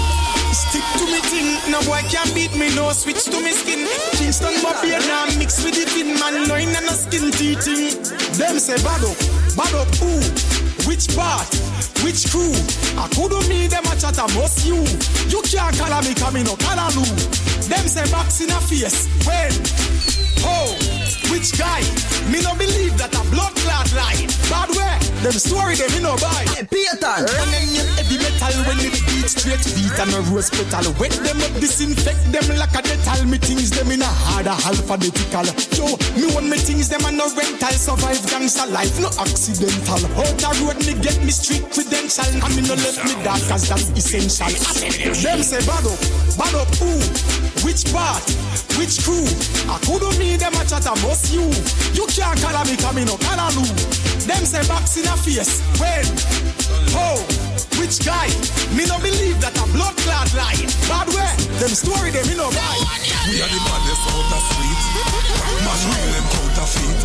stick 0.55 0.87
to 0.95 1.05
me 1.11 1.19
thing. 1.27 1.59
No 1.73 1.83
boy 1.83 1.99
can 2.07 2.31
beat 2.33 2.55
me, 2.55 2.71
no 2.77 2.93
switch 2.93 3.25
to 3.35 3.43
me 3.43 3.51
skin. 3.51 3.83
Kingston 4.15 4.55
Barbarian 4.63 5.43
mix 5.43 5.59
with 5.65 5.75
the 5.75 5.91
thin 5.91 6.15
man, 6.23 6.47
no 6.47 6.55
in 6.55 6.71
no 6.71 6.95
skin 6.95 7.35
teething. 7.35 7.99
Them 8.39 8.63
say 8.63 8.79
bad 8.87 9.03
up, 9.03 9.19
bad 9.59 9.75
up 9.75 9.91
who? 9.99 10.23
Which 10.87 11.11
part? 11.17 11.51
Which 12.03 12.31
crew? 12.31 12.53
I 12.99 13.09
couldn't 13.15 13.49
me 13.49 13.69
them 13.69 13.85
a 13.87 13.95
chat 13.95 14.19
a 14.19 14.27
must 14.35 14.67
you. 14.67 14.83
You 15.29 15.41
can't 15.43 15.77
call 15.79 16.03
me 16.03 16.15
coming 16.15 16.45
no 16.45 16.57
call 16.57 16.77
Them 17.71 17.87
say 17.87 18.11
box 18.11 18.41
in 18.41 18.51
a 18.51 18.61
face. 18.61 19.07
When? 19.25 19.53
Oh, 20.45 20.75
which 21.31 21.57
guy? 21.57 21.81
Me 22.31 22.43
no 22.43 22.55
believe 22.57 22.99
that 22.99 23.15
a 23.15 23.23
blood 23.31 23.55
clot 23.55 23.93
lie. 23.95 24.27
Bad 24.51 24.71
way. 24.77 25.12
Them 25.23 25.39
story 25.39 25.79
them 25.79 25.87
me 25.95 26.03
no 26.03 26.19
buy. 26.19 26.43
Hey, 26.51 26.67
Peter. 26.67 27.07
And 27.07 27.51
then 27.55 27.71
you 27.71 27.87
heavy 27.95 28.19
metal 28.19 28.59
when 28.67 28.83
it 28.83 28.91
beat 29.07 29.31
straight 29.31 29.63
beat 29.79 29.95
and 30.03 30.11
a 30.19 30.21
rose 30.27 30.51
petal. 30.51 30.91
Wet 30.99 31.15
them 31.15 31.39
up, 31.39 31.55
disinfect 31.63 32.19
them 32.35 32.43
like 32.59 32.75
a 32.75 32.83
Dettol. 32.83 33.31
Me 33.31 33.39
things 33.39 33.71
them 33.71 33.95
in 33.95 34.03
a 34.03 34.11
harder 34.11 34.59
alphabetical. 34.67 35.47
Yo, 35.79 35.95
me 36.19 36.27
want 36.35 36.51
me 36.51 36.59
things 36.59 36.91
them 36.91 37.07
a 37.07 37.15
no 37.15 37.31
rental. 37.39 37.71
Survive 37.71 38.19
gangster 38.27 38.67
life, 38.67 38.99
no 38.99 39.15
accidental. 39.15 40.03
Out 40.19 40.35
the 40.43 40.51
road 40.59 40.83
me 40.83 40.99
get 40.99 41.15
me 41.23 41.31
street 41.31 41.71
credential. 41.71 42.27
And 42.43 42.53
me 42.59 42.67
no 42.67 42.75
left 42.75 43.07
me 43.07 43.15
dark 43.23 43.39
cause 43.47 43.71
that's 43.71 43.95
essential. 43.95 44.51
Them 45.23 45.39
say 45.47 45.63
bad 45.63 45.87
up, 45.87 46.03
bad 46.35 46.55
up 46.59 46.71
who? 46.83 46.99
Which 47.63 47.87
part? 47.95 48.27
Which 48.75 49.07
crew? 49.07 49.23
I 49.71 49.79
couldn't 49.87 50.19
me 50.19 50.35
them 50.35 50.59
a 50.59 50.67
chat 50.67 50.83
a 50.91 50.99
must 51.07 51.31
you. 51.31 51.47
You 51.95 52.11
can't 52.11 52.35
call 52.43 52.59
me 52.67 52.75
coming 52.75 53.07
no 53.07 53.15
call 53.23 53.39
a 53.39 53.49
Them 54.27 54.43
say 54.43 54.67
box 54.67 54.99
in 55.13 55.19
a 55.19 55.45
face. 55.45 55.61
When? 55.77 56.05
Oh, 56.97 57.21
which 57.77 58.01
guy? 58.05 58.29
Me 58.73 58.85
no 58.89 58.97
believe 59.01 59.41
that 59.41 59.53
a 59.57 59.67
blood 59.73 59.97
clot 60.05 60.33
lie. 60.33 60.57
Bad 60.89 61.09
way. 61.13 61.33
Them 61.61 61.73
story 61.73 62.11
them 62.11 62.25
me 62.29 62.35
no 62.37 62.49
buy. 62.53 62.77
We 63.29 63.41
are 63.41 63.51
the 63.51 63.61
baddest 63.69 64.05
out 64.09 64.27
the 64.33 64.39
street. 64.41 64.81
Man, 65.65 65.81
real 65.93 66.09
them 66.17 66.27
counterfeit. 66.33 66.99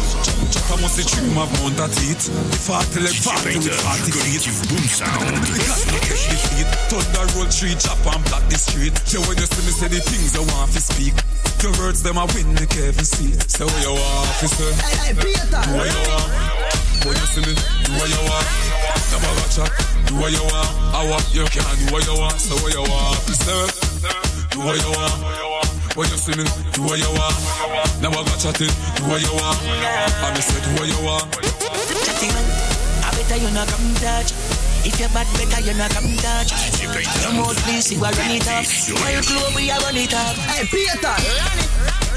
Chopper 0.51 0.77
must 0.81 0.99
dream 1.11 1.37
of 1.37 1.51
mount 1.59 1.79
a 1.79 1.87
teeth. 1.91 2.31
The 2.31 2.59
party 2.63 2.99
like 3.03 3.19
party 3.23 3.59
with 3.59 3.75
party 3.83 4.11
feet. 4.11 4.43
Boom 4.71 4.85
sound. 4.87 5.27
We 5.51 5.59
got 5.59 5.81
no 5.91 5.97
catch 5.99 6.23
the 6.31 6.37
feet. 6.37 6.69
Thunder 6.87 7.25
roll 7.35 7.49
tree, 7.51 7.75
chop 7.75 7.99
and 8.07 8.23
block 8.31 8.45
the 8.47 8.57
street. 8.57 8.95
Yeah, 9.11 9.23
when 9.27 9.35
you 9.35 9.47
see 9.47 9.63
me 9.67 9.71
say 9.75 9.89
the 9.91 9.99
things 9.99 10.35
I 10.35 10.43
want 10.55 10.71
to 10.73 10.81
speak. 10.81 11.15
The 11.59 11.73
words 11.81 12.03
them 12.03 12.17
I 12.17 12.25
win 12.31 12.55
the 12.55 12.67
Kevin 12.67 13.03
seat. 13.03 13.41
Say 13.49 13.65
what 13.65 13.81
you 13.83 13.91
want, 13.91 14.29
officer. 14.31 14.71
Hey, 14.79 15.11
hey, 15.11 15.13
Peter. 15.17 15.61
Do 15.65 15.75
what 15.75 15.89
you 15.89 16.01
want. 16.07 16.96
When 17.07 17.15
you 17.15 17.23
see 17.31 17.39
me, 17.39 17.55
do 17.55 17.91
what 17.95 18.11
you 18.11 18.19
want. 18.27 18.43
Never 19.15 19.31
got 19.39 19.47
chat. 19.47 19.71
Do 20.11 20.19
what 20.19 20.27
you 20.27 20.43
want. 20.43 20.67
I 20.91 21.07
want 21.07 21.23
you 21.31 21.47
can 21.47 21.63
do 21.79 21.87
what 21.87 22.03
you 22.03 22.19
want. 22.19 22.35
Say 22.35 22.51
what 22.59 22.75
you 22.75 22.83
want, 22.83 23.15
officer. 23.15 23.63
Do 24.51 24.59
what 24.59 24.75
you 24.75 24.91
want. 24.91 25.15
When 25.95 26.03
you 26.11 26.19
see 26.19 26.35
me, 26.35 26.43
do 26.75 26.83
what 26.83 26.99
you 26.99 27.07
want. 27.15 27.31
Never 28.03 28.19
got 28.27 28.35
chatting. 28.43 28.75
Do 28.99 29.07
what 29.07 29.23
you 29.23 29.31
want. 29.39 29.55
I 30.19 30.35
me 30.35 30.43
say 30.43 30.59
do 30.59 30.69
what 30.75 30.87
you 30.91 30.99
want. 30.99 31.31
Chatting, 32.03 32.35
I 32.99 33.09
better 33.15 33.39
you 33.39 33.55
not 33.55 33.71
come 33.71 33.87
touch. 34.03 34.35
If 34.83 34.99
you're 34.99 35.07
bad, 35.15 35.31
better 35.39 35.63
you 35.63 35.79
not 35.79 35.95
come 35.95 36.11
touch. 36.19 36.51
No 37.23 37.39
more 37.39 37.55
please, 37.63 37.87
you 37.87 38.03
are 38.03 38.11
run 38.19 38.35
it 38.35 38.43
up. 38.51 38.67
Well, 38.99 39.23
club, 39.23 39.55
we 39.55 39.71
are 39.71 39.79
run 39.79 39.95
it 39.95 40.11
up. 40.11 40.35
Hey, 40.51 40.67
Peter. 40.67 41.66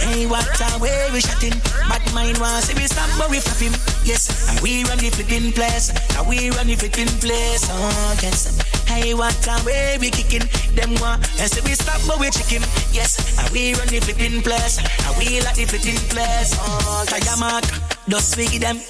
Hey, 0.01 0.27
what 0.27 0.49
a 0.61 0.79
way 0.81 1.09
we 1.13 1.21
shotting. 1.21 1.55
Bad 1.89 2.03
mind 2.15 2.39
wants 2.39 2.69
to 2.69 2.75
be 2.75 2.87
stop, 2.87 3.09
but 3.19 3.31
we 3.31 3.39
flap 3.39 3.61
him. 3.61 3.73
Yes, 4.05 4.49
and 4.49 4.59
we 4.61 4.83
run 4.85 4.99
the 4.99 5.11
flipping 5.11 5.53
place. 5.53 5.93
And 6.17 6.27
we 6.27 6.51
run 6.51 6.67
the 6.67 6.75
flipping 6.75 7.13
place. 7.21 7.69
Oh, 7.69 8.17
yes. 8.23 8.57
Hey, 8.89 9.15
what 9.15 9.37
a 9.47 9.63
way 9.65 9.99
we 10.01 10.11
kicking. 10.11 10.49
Them 10.75 10.97
want, 11.01 11.23
and 11.39 11.51
say 11.51 11.61
we 11.63 11.75
stop, 11.75 12.01
but 12.09 12.19
we 12.19 12.31
chicken. 12.31 12.63
Yes, 12.93 13.39
and 13.39 13.49
we 13.51 13.75
run 13.75 13.89
the 13.89 14.01
flipping 14.01 14.43
place. 14.43 14.79
And 14.79 15.17
we 15.19 15.41
like 15.45 15.57
the 15.57 15.67
flipping 15.67 16.01
place. 16.09 16.57
Oh, 16.59 17.05
tiger 17.07 17.37
mark, 17.39 17.65
just 18.09 18.33
speak 18.33 18.61
them. 18.61 18.81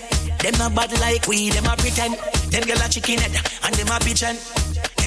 Them 0.41 0.55
not 0.57 0.75
bad 0.75 0.93
like 1.01 1.27
we, 1.27 1.51
them 1.51 1.67
a 1.67 1.77
pretend. 1.77 2.17
Them 2.49 2.63
girl 2.63 2.81
a 2.81 2.89
chicken 2.89 3.19
head, 3.19 3.35
and 3.65 3.75
them 3.75 3.89
a 3.93 3.99
pigeon. 4.01 4.37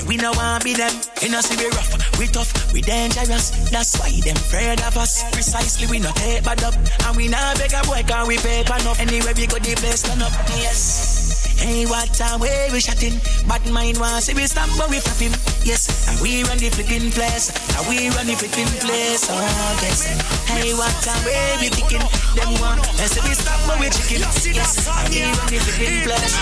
We 0.08 0.18
no 0.18 0.32
want 0.32 0.64
be 0.64 0.74
them. 0.74 0.92
Know 1.32 1.42
see 1.42 1.58
we 1.58 1.70
rough, 1.72 2.20
we 2.20 2.28
tough, 2.28 2.52
we 2.74 2.82
dangerous. 2.82 3.50
That's 3.72 3.98
why 4.00 4.12
them 4.22 4.36
afraid 4.36 4.82
of 4.84 4.98
us. 4.98 5.24
Precisely 5.32 5.88
we 5.88 6.00
not 6.00 6.16
take 6.16 6.44
bad 6.44 6.64
up, 6.64 6.76
and 7.08 7.16
we 7.16 7.28
not 7.28 7.58
beg 7.58 7.74
a 7.74 7.82
boy 7.88 8.04
can 8.06 8.28
we 8.28 8.38
pay 8.38 8.62
enough. 8.62 9.00
Anywhere 9.00 9.34
we 9.36 9.48
go 9.48 9.58
the 9.58 9.74
place 9.76 10.04
turn 10.04 10.22
up. 10.22 10.32
Yes. 10.60 11.58
Hey, 11.58 11.86
what 11.86 12.12
a 12.20 12.38
way 12.38 12.70
we 12.74 12.82
shotting. 12.82 13.16
Bad 13.48 13.64
mind 13.72 13.98
wants 13.98 14.26
see 14.28 14.34
we 14.36 14.46
stop, 14.48 14.68
but 14.78 14.90
we 14.90 15.00
flap 15.00 15.18
him. 15.18 15.32
Yes, 15.64 15.88
and 16.12 16.20
we 16.20 16.44
run 16.44 16.58
the 16.60 16.70
flipping 16.70 17.10
place. 17.12 17.56
And 17.78 17.88
we 17.88 18.10
run 18.12 18.28
the 18.28 18.36
flipping 18.36 18.68
place. 18.84 19.24
Oh, 19.32 19.40
yes. 19.80 20.04
Hey, 20.52 20.74
what 20.76 20.92
a 20.92 21.16
way 21.24 21.58
we 21.64 21.70
kicking. 21.72 22.04
Them 22.36 22.52
want, 22.60 22.84
and 23.00 23.08
say 23.08 23.24
we 23.24 23.34
stop, 23.34 23.56
but 23.66 23.80
we 23.80 23.88
chicken. 23.88 24.28
Yes, 24.52 24.84
and 24.92 25.08
we 25.08 25.24
run 25.24 25.48
the 25.48 25.60
flipping 25.64 26.04
place. 26.04 26.36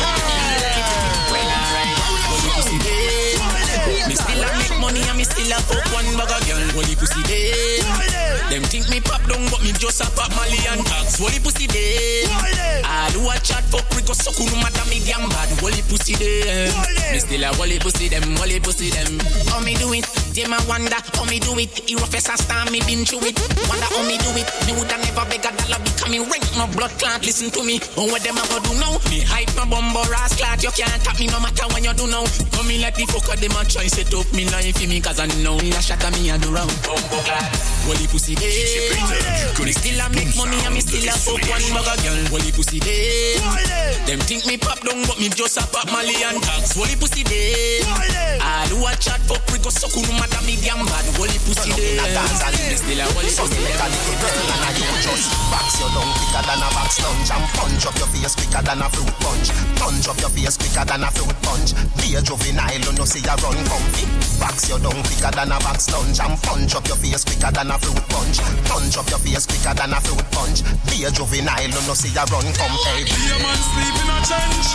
Me 4.07 4.15
still 4.15 4.43
a 4.43 4.47
make 4.57 4.77
money 4.79 5.01
and 5.07 5.17
me 5.17 5.23
still 5.23 5.51
a 5.51 5.57
fuck 5.63 5.85
one 5.93 6.09
bag 6.17 6.31
of 6.31 6.41
girl. 6.47 6.63
Holy 6.75 6.95
pussy 6.95 7.23
day. 7.23 7.81
Them 8.51 8.63
think 8.67 8.89
me 8.89 8.99
pop 8.99 9.23
down, 9.27 9.47
but 9.47 9.63
me 9.63 9.71
just 9.73 10.01
a 10.03 10.07
pop 10.11 10.29
Mali 10.35 10.59
and 10.69 10.83
tax. 10.85 11.19
Holy 11.19 11.39
pussy 11.39 11.67
day. 11.67 12.27
I 12.83 13.09
do 13.13 13.23
a 13.23 13.35
chat 13.39 13.63
fuck 13.71 13.87
we 13.95 14.03
go 14.03 14.13
suck 14.13 14.35
no 14.37 14.55
matter 14.59 14.83
me 14.91 14.99
damn 15.07 15.23
bad. 15.29 15.49
Holy 15.63 15.81
pussy 15.87 16.15
day. 16.19 16.67
Me 17.11 17.19
still 17.19 17.43
a 17.43 17.49
holy 17.55 17.79
pussy 17.79 18.07
them, 18.11 18.35
holy 18.35 18.59
pussy 18.59 18.91
them. 18.91 19.19
How 19.47 19.63
me 19.63 19.75
do 19.75 19.93
it? 19.93 20.05
Them 20.35 20.51
a 20.51 20.59
wonder 20.67 20.99
how 21.15 21.25
me 21.25 21.39
do 21.39 21.55
it. 21.59 21.89
You 21.89 21.97
rough 21.97 22.15
as 22.15 22.27
a 22.27 22.35
star, 22.35 22.67
me 22.71 22.79
been 22.83 23.07
through 23.07 23.23
it. 23.23 23.39
Wonder 23.71 23.87
how 23.87 24.03
me 24.03 24.19
do 24.19 24.31
it. 24.35 24.47
Me 24.67 24.75
woulda 24.75 24.99
never 24.99 25.25
beg 25.31 25.47
a 25.47 25.51
dollar 25.55 25.79
becoming 25.83 26.23
rank 26.27 26.43
no 26.59 26.67
blood 26.75 26.91
clot. 26.99 27.23
Listen 27.23 27.51
to 27.51 27.63
me. 27.63 27.79
Oh, 27.95 28.11
what 28.11 28.23
them 28.23 28.35
a 28.35 28.43
go 28.51 28.59
do 28.59 28.75
now? 28.79 28.99
Me 29.07 29.23
hype 29.23 29.51
my 29.55 29.63
bumbo 29.63 30.03
ass 30.11 30.35
clot. 30.35 30.59
You 30.59 30.71
can't 30.75 30.99
tap 31.03 31.19
me 31.19 31.27
no 31.31 31.39
matter 31.39 31.67
when 31.71 31.87
you 31.87 31.95
do 31.95 32.07
now. 32.07 32.27
Come 32.51 32.67
me 32.67 32.83
like 32.83 32.99
the 32.99 33.07
fucker 33.07 33.39
them 33.39 33.55
a 33.55 33.63
try 33.71 33.87
set 33.87 34.13
up 34.13 34.27
me 34.35 34.43
life 34.51 34.75
for 34.75 34.87
me 34.87 34.99
cause 34.99 35.19
I 35.19 35.27
know 35.39 35.55
me 35.63 35.71
a 35.71 35.81
shot 35.81 36.03
me 36.19 36.29
a 36.29 36.37
do 36.37 36.51
round. 36.51 36.71
Holy 37.87 38.05
pussy 38.11 38.35
eh. 38.35 38.43
day. 38.43 39.63
Me 39.63 39.71
still 39.71 39.99
a 40.03 40.09
make 40.11 40.35
money 40.35 40.59
and 40.67 40.75
me 40.75 40.81
still 40.81 41.07
a 41.07 41.15
fuck 41.15 41.39
one 41.47 41.63
bugger 41.71 41.95
girl. 42.03 42.19
Holy 42.35 42.51
pussy 42.51 42.79
day. 42.79 43.39
Them 44.05 44.19
think 44.27 44.45
me 44.45 44.57
pop 44.57 44.83
down 44.83 44.99
but 45.07 45.17
me 45.19 45.29
just 45.29 45.55
a 45.55 45.63
pop 45.71 45.87
Mali 45.87 46.19
and 46.19 46.43
tax. 46.43 46.75
Holy 46.75 46.95
pussy 46.99 47.23
day. 47.23 47.79
I 48.43 48.67
do 48.67 48.75
a 48.83 48.91
chat 48.99 49.23
fuck 49.23 49.39
we 49.51 49.57
go 49.63 49.71
suck 49.71 49.95
no 49.95 50.19
matter 50.19 50.43
me 50.43 50.59
damn 50.59 50.83
bad. 50.83 51.05
Holy 51.15 51.39
pussy 51.47 51.71
day. 51.71 51.80
Me 53.01 53.07
still 53.09 53.09
a 53.09 53.13
holy 53.13 53.31
pussy 53.33 53.57
day. 53.57 54.61
Box 55.49 55.79
your 55.81 55.89
down 55.89 56.09
quicker 56.13 56.43
than 56.45 56.61
a 56.61 56.69
box 56.71 57.01
lunch 57.01 57.31
And 57.33 57.47
punch 57.57 57.85
up 57.85 57.97
your 57.97 58.07
face 58.13 58.35
quicker 58.35 58.61
than 58.61 58.81
a 58.81 58.87
fruit 58.89 59.13
punch. 59.19 59.49
Punch 59.81 60.07
up 60.07 60.19
your 60.21 60.29
face 60.29 60.57
quicker 60.57 60.85
than 60.85 61.03
a 61.03 61.09
fruit 61.09 61.35
punch. 61.41 61.73
Be 61.97 62.15
a 62.15 62.21
juvenile, 62.21 62.77
you 62.77 62.93
know 62.93 63.05
see 63.05 63.25
ya 63.25 63.33
run 63.41 63.57
comfy. 63.65 64.05
Box 64.37 64.69
your 64.69 64.79
down 64.79 65.01
quicker 65.01 65.31
than 65.33 65.51
a 65.51 65.57
box 65.65 65.89
lunch 65.89 66.19
And 66.21 66.37
punch 66.45 66.75
up 66.75 66.85
your 66.87 66.97
face 67.01 67.25
quicker 67.25 67.51
than 67.51 67.71
a 67.73 67.77
fruit 67.81 68.01
punch. 68.05 68.37
Punch 68.69 68.97
up 68.97 69.09
your 69.09 69.21
face 69.25 69.45
quicker 69.49 69.73
than 69.73 69.93
a 69.93 69.99
fruit 70.01 70.25
punch. 70.31 70.61
Be 70.85 71.05
a 71.05 71.09
juvenile, 71.09 71.73
you 71.73 71.81
know 71.89 71.97
see 71.97 72.13
ya 72.13 72.25
run 72.29 72.45
comfy. 72.53 73.01
Be 73.01 73.21
a 73.33 73.37
man 73.41 73.59
sleep 73.65 73.97
in 73.97 74.09
a 74.13 74.17
trench. 74.29 74.69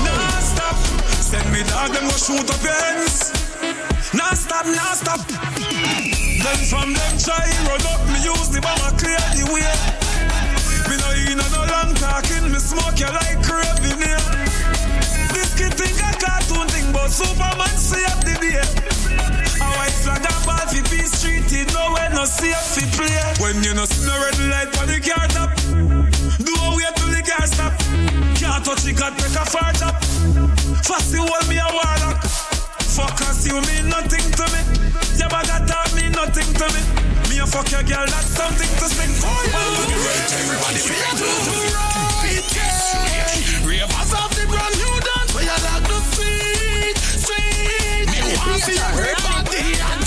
Nah 0.00 0.40
stop. 0.40 0.76
Send 1.32 1.52
me 1.52 1.62
dog, 1.64 1.92
them 1.92 2.04
go 2.04 2.16
shoot 2.16 2.50
up 2.50 2.62
your 2.62 2.72
hands 2.72 3.32
Nah 4.12 4.34
stop, 4.34 4.66
nah 4.66 4.92
stop 4.92 6.31
Then 6.42 6.60
from 6.66 6.92
them 6.92 7.14
try 7.18 7.46
run 7.70 7.86
up 7.86 8.02
Me 8.10 8.18
use 8.22 8.50
the 8.50 8.60
bomber 8.60 8.92
clear 8.98 9.22
the 9.38 9.46
way 9.54 9.72
Me 10.90 10.94
no 10.98 11.08
in 11.14 11.38
no 11.38 11.60
long 11.70 11.94
talking 11.94 12.50
Me 12.50 12.58
smoke 12.58 12.98
you 12.98 13.10
like 13.10 13.38
craving 13.46 13.98
here 14.02 14.26
This 15.30 15.54
kid 15.54 15.74
think 15.74 15.98
a 16.02 16.10
cartoon 16.18 16.66
thing 16.68 16.92
But 16.92 17.10
Superman 17.12 17.72
save 17.76 18.24
the 18.24 18.34
day. 18.40 18.62
A 19.60 19.68
white 19.76 19.96
flag 20.00 20.24
and 20.24 20.40
ball 20.46 20.64
fi 20.70 20.80
peace 20.88 21.20
treaty. 21.20 21.68
Nowhere 21.74 22.10
no 22.14 22.24
safe 22.24 22.56
fi 22.72 22.82
play. 22.96 23.20
When 23.42 23.62
you 23.62 23.74
no 23.74 23.84
see 23.84 24.06
no 24.06 24.14
red 24.16 24.38
light 24.48 24.72
on 24.80 24.86
the 24.88 24.98
car 25.02 25.26
top, 25.34 25.50
do 26.40 26.52
a 26.56 26.68
wait 26.76 26.94
till 26.96 27.10
the 27.12 27.22
car 27.26 27.46
stop. 27.46 27.74
Can't 28.38 28.64
touch 28.64 28.82
the 28.86 28.92
God 28.92 29.18
take 29.18 29.36
a 29.36 29.44
far 29.44 29.72
top. 29.76 29.96
Fussy 30.86 31.18
hold 31.18 31.48
me 31.48 31.58
a 31.58 31.68
warlock. 31.68 32.41
Focus 32.92 33.46
you 33.46 33.54
mean 33.54 33.88
nothing 33.88 34.20
to 34.36 34.44
me. 34.52 34.60
Your 35.16 35.28
bag 35.30 35.48
mean 35.96 36.12
nothing 36.12 36.44
to 36.44 36.66
me. 36.76 36.80
Me 37.30 37.38
a 37.40 37.46
fuck 37.46 37.70
your 37.72 37.82
girl, 37.82 38.04
that's 38.04 38.28
something 38.36 38.68
to 38.68 38.84
sing. 38.84 39.08
Oh, 39.24 39.32
Everybody 40.36 40.80
Ravers 43.64 44.12
of 44.12 44.28
the 44.36 44.44
brand 44.44 44.76
new 44.76 45.00
dance 45.00 45.32
where 45.32 45.44
you 45.44 45.56
like 45.64 45.88
the 45.88 45.98
sweet, 46.12 46.96
sweet. 47.24 48.12
Me 48.12 48.20
want 48.36 48.60
see 48.60 48.76
everybody 48.76 49.72
and 49.72 49.80
do 49.80 49.96
the 49.96 50.01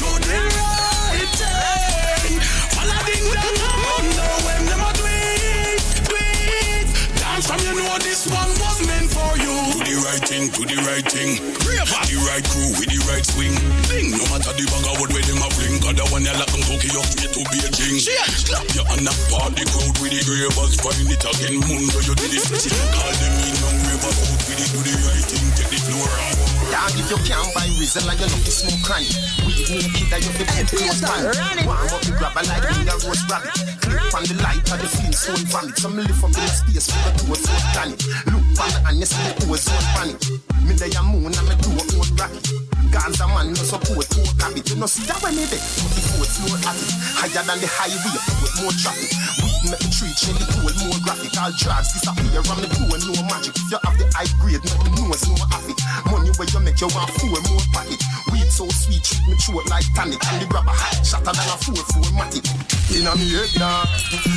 this 8.15 8.31
one 8.31 8.51
was 8.63 8.79
meant 8.87 9.11
for 9.11 9.31
you. 9.43 9.51
Do 9.75 9.83
the 9.83 9.95
right 10.07 10.23
thing, 10.23 10.47
do 10.55 10.63
the 10.63 10.79
right 10.87 11.03
thing. 11.03 11.35
The 11.35 12.15
right 12.31 12.45
crew 12.47 12.71
with 12.79 12.87
the 12.87 12.99
right 13.11 13.25
swing. 13.27 13.51
Bing, 13.91 14.15
no 14.15 14.23
matter 14.31 14.55
the 14.55 14.63
bag 14.71 14.87
of 14.87 14.95
wood 15.03 15.11
where 15.11 15.25
them 15.27 15.43
a 15.43 15.47
fling. 15.51 15.83
God, 15.83 15.99
the 15.99 16.05
one 16.15 16.23
you 16.23 16.31
like 16.31 16.47
them 16.47 16.63
Tokyo 16.63 17.03
straight 17.11 17.35
to 17.35 17.43
Beijing. 17.51 17.99
Clap 18.47 18.67
your 18.71 18.87
hand 18.87 19.11
up, 19.11 19.19
part 19.27 19.51
the 19.59 19.67
crowd 19.67 19.95
with 19.99 20.15
the 20.15 20.21
gravers. 20.23 20.79
Find 20.79 21.11
it 21.11 21.23
again, 21.27 21.59
Mundo, 21.59 21.99
you 22.07 22.15
do 22.15 22.27
this. 22.31 22.47
Call 22.95 23.11
them 23.19 23.35
in, 23.35 23.53
young 23.59 23.79
river 23.83 24.13
out 24.15 24.41
with 24.47 24.63
it, 24.63 24.69
do 24.71 24.79
the 24.79 24.95
right 24.95 25.25
thing. 25.27 25.47
Take 25.59 25.69
the 25.75 25.79
floor 25.83 26.07
and. 26.07 26.44
Dog, 26.71 26.95
if 26.97 27.09
you 27.09 27.19
can't 27.25 27.49
buy 27.53 27.67
Rizla 27.77 28.09
and 28.09 28.19
you 28.19 28.27
love 28.27 28.43
to 28.43 28.51
smoke 28.51 28.81
cranny. 28.81 29.09
Weed 29.45 29.69
naked 29.69 30.09
and 30.13 30.23
you 30.25 30.31
feel 30.35 30.49
head 30.49 30.67
close 30.67 31.01
pan 31.01 31.23
Warm 31.65 31.89
up 31.93 32.01
the 32.01 32.11
grabber 32.17 32.43
like 32.45 32.65
me 32.73 32.89
a 32.89 32.95
roast 33.05 33.25
rabbit. 33.29 33.53
Clip 33.81 34.13
on 34.15 34.23
the 34.25 34.35
light 34.41 34.65
of 34.73 34.77
the 34.81 34.87
flint 34.89 35.15
stone 35.15 35.45
vomit 35.49 35.77
Some 35.77 35.95
lift 35.97 36.23
up 36.23 36.33
in 36.33 36.41
the 36.41 36.49
space 36.49 36.89
for 36.89 37.01
the 37.05 37.11
two 37.21 37.35
foot 37.37 37.65
planet 37.73 37.99
Look 38.31 38.45
and 38.87 38.99
you 38.99 39.05
see 39.05 39.21
the 39.35 39.45
ozone 39.51 39.87
panic 39.93 40.19
Me 40.63 40.73
day 40.75 40.91
a 40.95 41.01
moon 41.03 41.29
and 41.29 41.47
me 41.47 41.55
do 41.59 41.69
a 41.75 41.83
own 41.99 42.09
rocket 42.15 42.45
Guns 42.89 43.19
a 43.19 43.27
man 43.27 43.51
no 43.51 43.61
support 43.61 44.07
more 44.15 44.31
habit 44.39 44.65
You 44.69 44.77
know 44.79 44.87
see 44.87 45.03
that 45.05 45.19
when 45.21 45.35
me 45.35 45.45
there 45.45 45.59
Put 45.59 45.91
the 45.91 46.01
foot 46.15 46.29
slow 46.29 46.55
at 46.55 46.77
Higher 47.19 47.43
than 47.43 47.59
the 47.59 47.67
highway 47.67 48.15
Put 48.39 48.53
more 48.63 48.73
traffic. 48.79 49.11
Weed 49.43 49.54
make 49.69 49.81
the 49.81 49.89
tree 49.89 50.13
change. 50.13 50.39
The 50.39 50.45
cold 50.51 50.75
more 50.85 50.99
graphic 51.01 51.33
All 51.37 51.51
drugs 51.55 51.93
disappear 51.93 52.41
from 52.45 52.61
the 52.61 52.69
pool. 52.71 52.93
No 53.09 53.13
magic. 53.29 53.55
If 53.57 53.67
you 53.71 53.79
have 53.81 53.95
the 53.97 54.05
high 54.13 54.29
grade 54.41 54.63
make 54.63 54.81
the 54.81 54.91
nose 54.97 55.25
no 55.29 55.35
happy. 55.49 55.73
Money 56.09 56.31
where 56.37 56.49
you 56.49 56.61
make 56.61 56.79
you 56.79 56.89
want 56.93 57.09
four 57.17 57.39
more 57.49 57.65
pocket. 57.73 58.01
Weed 58.31 58.49
so 58.49 58.65
sweet 58.69 59.03
treat 59.03 59.25
me 59.27 59.35
throat 59.41 59.67
like 59.69 59.87
tonic. 59.93 60.21
And 60.31 60.41
the 60.41 60.47
grabber 60.47 60.73
hot 60.73 61.01
shatter 61.05 61.33
than 61.33 61.47
a 61.49 61.55
four 61.59 61.81
four 61.93 62.09
matic. 62.15 62.45
Inna 62.93 63.11
me 63.17 63.27
head 63.33 63.49
now 63.57 63.83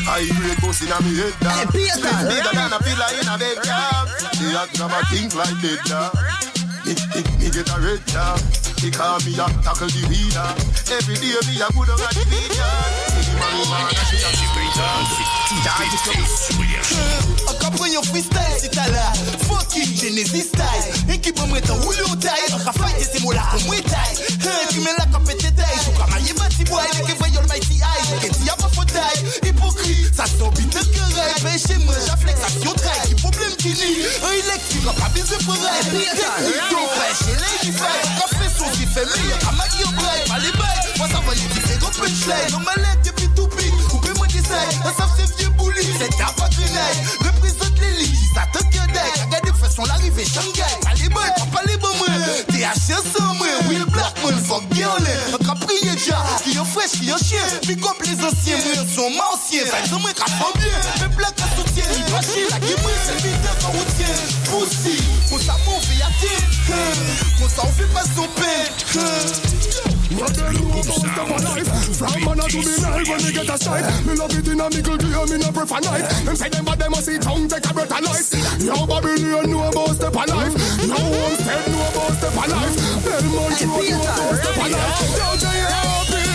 High 0.08 0.24
grade 0.24 0.58
boss 0.60 0.80
inna 0.82 0.98
me 1.04 1.14
head 1.20 1.36
now 1.44 1.68
bigger 1.70 2.52
than 2.52 2.72
a 2.72 2.78
pillar 2.80 3.10
in 3.20 3.28
a 3.28 3.36
bed 3.36 3.58
yeah. 3.64 4.04
The 4.40 4.46
hot 4.56 4.68
grabber 4.74 5.02
think 5.12 5.34
like 5.36 5.56
dead 5.60 5.80
now 5.88 6.57
me, 6.88 6.96
me, 7.12 7.20
me 7.38 7.46
get 7.52 7.68
a 7.68 7.76
red 7.80 8.00
dog. 8.06 8.40
He 8.80 8.90
call 8.90 9.20
me 9.20 9.34
a 9.36 9.46
tackle 9.60 9.88
the 9.92 10.08
weeder. 10.08 10.48
Every 10.88 11.20
day 11.20 11.36
me 11.44 11.60
a 11.60 11.68
good 11.76 11.92
on 11.92 12.00
the. 12.00 12.08
See 12.08 12.24
the 12.24 13.36
marijuana, 13.36 13.92
she 14.08 14.16
a 14.24 14.32
street 14.32 14.72
Après 17.68 17.90
yon 17.90 18.02
freestyle, 18.02 18.56
c'est 18.58 18.78
à 18.78 18.88
la 18.88 19.12
fucking 19.44 19.94
Genesis 19.94 20.48
style. 20.48 21.12
Équipe 21.12 21.38
moi 21.48 21.60
t'en 21.60 21.74
roule 21.74 22.00
au 22.10 22.16
taille? 22.16 22.48
On 22.54 22.58
fight 22.72 22.96
et 22.98 23.04
c'est 23.04 23.20
moi 23.20 23.34
là 23.34 23.42
comme 23.52 23.64
moi 23.64 23.76
taille 23.76 24.16
Tu 24.70 24.80
mets 24.80 24.96
la 24.96 25.04
capette 25.04 25.44
et 25.44 25.52
taille. 25.52 25.76
Jou 25.84 25.92
comme 25.92 26.14
aïe 26.14 26.32
bâti 26.32 26.64
boy 26.64 26.80
que 27.06 27.12
voyons 27.18 27.42
le 27.42 27.48
mighty 27.48 27.74
eye 27.76 28.26
Et 28.26 28.30
t'y 28.30 28.48
a 28.48 28.56
pas 28.56 28.70
fautaille 28.72 29.20
Hypocrite, 29.44 30.14
ça 30.16 30.24
sort 30.38 30.50
vite 30.54 30.72
de 30.72 30.80
querelle. 30.80 31.34
Péché 31.44 31.76
moi 31.84 31.94
j'afflexe 32.06 32.40
action 32.40 32.72
trail 32.72 33.00
Qui 33.06 33.14
problème 33.20 33.54
qui 33.58 33.68
nie? 33.68 34.00
Un 34.24 34.32
électrique, 34.32 34.88
on 34.88 34.94
pas 34.96 35.08
baiser 35.12 35.36
pour 35.44 35.56
elle 35.60 35.84
Technique 35.92 36.68
donc 36.72 36.88
fraîche, 36.96 37.22
et 37.28 37.36
lady 37.36 37.76
fight 37.76 38.00
Café 38.16 38.48
son 38.56 38.64
qui 38.72 38.86
fait 38.88 39.04
meilleur 39.04 39.38
À 39.44 39.52
ma 39.52 39.68
guillaume 39.68 39.92
braille, 39.92 40.24
pas 40.26 40.38
les 40.40 40.52
bails 40.56 40.88
Moi 40.96 41.08
ça 41.12 41.20
va 41.20 41.34
les 41.36 41.48
viser 41.52 41.76
gros 41.76 41.92
punchline 41.92 42.48
On 42.56 42.60
m'a 42.64 42.72
depuis 43.04 43.28
tout 43.36 43.48
pic 43.48 43.72
Coupez-moi 43.90 44.26
des 44.28 44.40
sailles 44.40 44.72
Ça 44.82 44.92
savent 44.96 45.12
ces 45.20 45.28
vieux 45.36 45.50
boulis 45.50 45.57
Philippe, 45.78 45.96
c'était 46.00 46.22
à 46.22 46.32
Patrinage. 46.32 46.96
Représente 47.20 47.78
l'église 47.80 48.36
à 48.36 48.46
Tokyo 48.46 48.80
Deck. 48.92 49.24
Regardez 49.26 49.52
façon 49.58 49.84
l'arrivée, 49.84 50.24
Shanghai. 50.24 50.62
Pas 50.82 50.94
les 50.94 51.08
bonnes, 51.08 51.50
pas 51.52 51.62
les 51.66 51.76
moi. 51.78 52.08
Moi. 53.38 53.46
Will 53.68 53.84
Blackman, 53.86 54.38
fuck 54.44 54.62
girl. 54.72 55.02
Encore 55.32 55.58
prier 55.66 55.92
déjà. 55.92 56.24
Qui 56.42 56.58
en 56.58 56.64
fraîche, 56.64 56.92
qui 57.00 57.12
en 57.12 57.18
chien. 57.18 57.42
Puis 57.62 57.76
comme 57.76 57.96
les 58.04 58.24
anciens, 58.24 58.58
moi, 58.58 58.84
sont 58.94 59.10
martiens. 59.10 59.64
Ça, 59.66 59.78
ils 59.84 59.94
ont 59.94 60.00
moins 60.00 60.12
qu'à 60.12 60.24
bien. 60.56 60.72
Mais 61.00 61.14
plaque 61.14 61.40
à 61.40 61.56
soutien. 61.56 61.84
Il 61.96 62.12
va 62.12 62.20
chier, 62.22 62.46
la 62.50 62.58
qui 62.58 62.74
c'est 63.04 63.22
vite 63.22 63.64
en 63.64 63.70
routien. 63.70 64.14
Poussi, 64.46 64.98
on 65.30 65.38
s'en 65.38 65.58
fait 65.80 66.02
à. 66.02 66.08
On 67.40 67.72
fait 67.72 67.92
pas 67.92 68.04
son 68.14 68.26
père. 68.34 69.97
What 70.18 70.34
the 70.34 70.50
know 70.50 70.82
about 70.82 71.38
the 71.38 71.46
life? 71.46 71.68
From 71.94 72.24
man 72.26 72.42
to 72.42 72.58
be 72.58 72.74
night 72.82 73.06
when 73.06 73.20
they 73.22 73.32
get 73.32 73.48
a 73.48 73.56
sight. 73.56 73.86
Me 74.04 74.14
love 74.18 74.34
it 74.34 74.48
in 74.48 74.60
a 74.60 74.66
mickle 74.68 74.98
gear, 74.98 75.26
me 75.30 75.38
no 75.38 75.52
prefer 75.54 75.78
knife. 75.78 76.24
Them 76.24 76.34
say 76.34 76.48
them 76.48 76.64
but 76.64 76.78
them 76.78 76.90
must 76.90 77.06
see 77.06 77.18
tongue 77.18 77.46
take 77.46 77.70
a 77.70 77.72
breath 77.72 77.92
of 77.92 78.02
life. 78.02 78.26
Yo 78.58 78.74
Babylon 78.86 79.50
know 79.50 79.68
about 79.70 79.94
step 79.94 80.16
of 80.18 80.26
life. 80.26 80.54
Yo 80.82 80.98
Homestead 80.98 81.70
know 81.70 81.86
about 81.86 82.12
step 82.18 82.34
of 82.34 82.48
life. 82.50 82.74
Belmont 83.06 83.60
Road 83.62 83.90
know 83.94 84.06
about 84.10 84.34
step 84.42 84.58
of 84.58 84.70
life. 84.74 85.16
Don't 85.18 85.42
you 85.42 86.27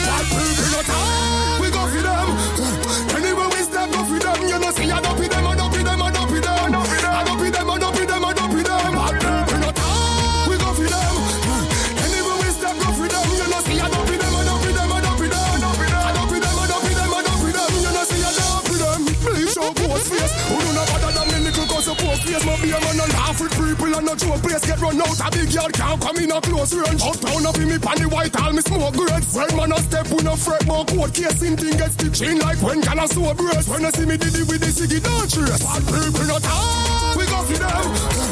no 24.13 24.27
joke 24.27 24.41
place 24.41 24.65
get 24.65 24.79
run 24.79 25.01
out. 25.01 25.19
A 25.19 25.31
big 25.31 25.51
yard 25.53 25.73
can't 25.73 26.01
come 26.01 26.17
in 26.17 26.31
a 26.31 26.41
close 26.41 26.73
range. 26.73 27.01
Uptown 27.01 27.45
up 27.45 27.55
in 27.57 27.67
me 27.69 27.77
pan 27.77 27.97
the 27.97 28.07
white 28.07 28.35
all 28.41 28.51
me 28.51 28.61
smoke 28.61 28.93
grades. 28.95 29.33
When 29.35 29.55
man 29.55 29.71
a 29.71 29.77
step 29.79 30.09
with 30.09 30.23
no 30.23 30.35
fret 30.35 30.65
more 30.65 30.85
court 30.85 31.13
case 31.13 31.41
in 31.41 31.57
thing 31.57 31.77
get 31.77 32.21
in 32.21 32.39
like 32.39 32.61
when 32.61 32.81
can 32.81 32.99
I 32.99 33.05
sew 33.05 33.33
breast. 33.33 33.69
When 33.69 33.85
I 33.85 33.89
see 33.91 34.05
me 34.05 34.17
did 34.17 34.35
it 34.35 34.47
with 34.47 34.61
the 34.61 34.67
ciggy 34.67 35.01
don't 35.01 35.29
trace. 35.29 35.63
Bad 35.63 35.83
people 35.85 36.27
not 36.27 36.43
talk. 36.43 37.15
We 37.15 37.25
go 37.25 37.41
for 37.43 37.57
them. 37.57 38.22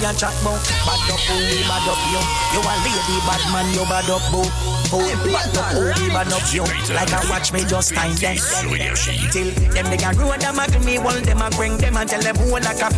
You 0.00 0.12
chat 0.16 0.34
bout 0.42 0.64
Bad 0.86 1.10
up, 1.12 1.20
we 1.28 1.60
bad 1.68 1.88
up 1.88 2.00
you 2.08 2.20
You 2.56 2.60
a 2.60 2.74
lady, 2.84 3.16
bad 3.28 3.42
man, 3.52 3.68
you 3.74 3.84
bad 3.84 4.08
up, 4.08 4.22
boo 4.32 4.69
Oh, 4.92 5.06
bad 5.22 5.54
up, 5.54 6.50
we 6.50 6.58
you 6.58 6.66
Like 6.90 7.14
a 7.14 7.22
watch 7.30 7.52
me 7.52 7.62
just 7.62 7.94
time 7.94 8.10
them 8.18 8.34
Till 9.30 9.50
them 9.70 9.86
they 9.86 9.96
can 9.96 10.16
ruin 10.18 10.40
them, 10.40 10.56
muggle 10.56 10.84
me 10.84 10.96
Hold 10.96 11.22
them 11.22 11.40
and 11.40 11.54
bring 11.54 11.76
them 11.78 11.96
and 11.96 12.10
tell 12.10 12.20
them 12.20 12.34
who 12.34 12.58
like 12.58 12.82
a 12.82 12.90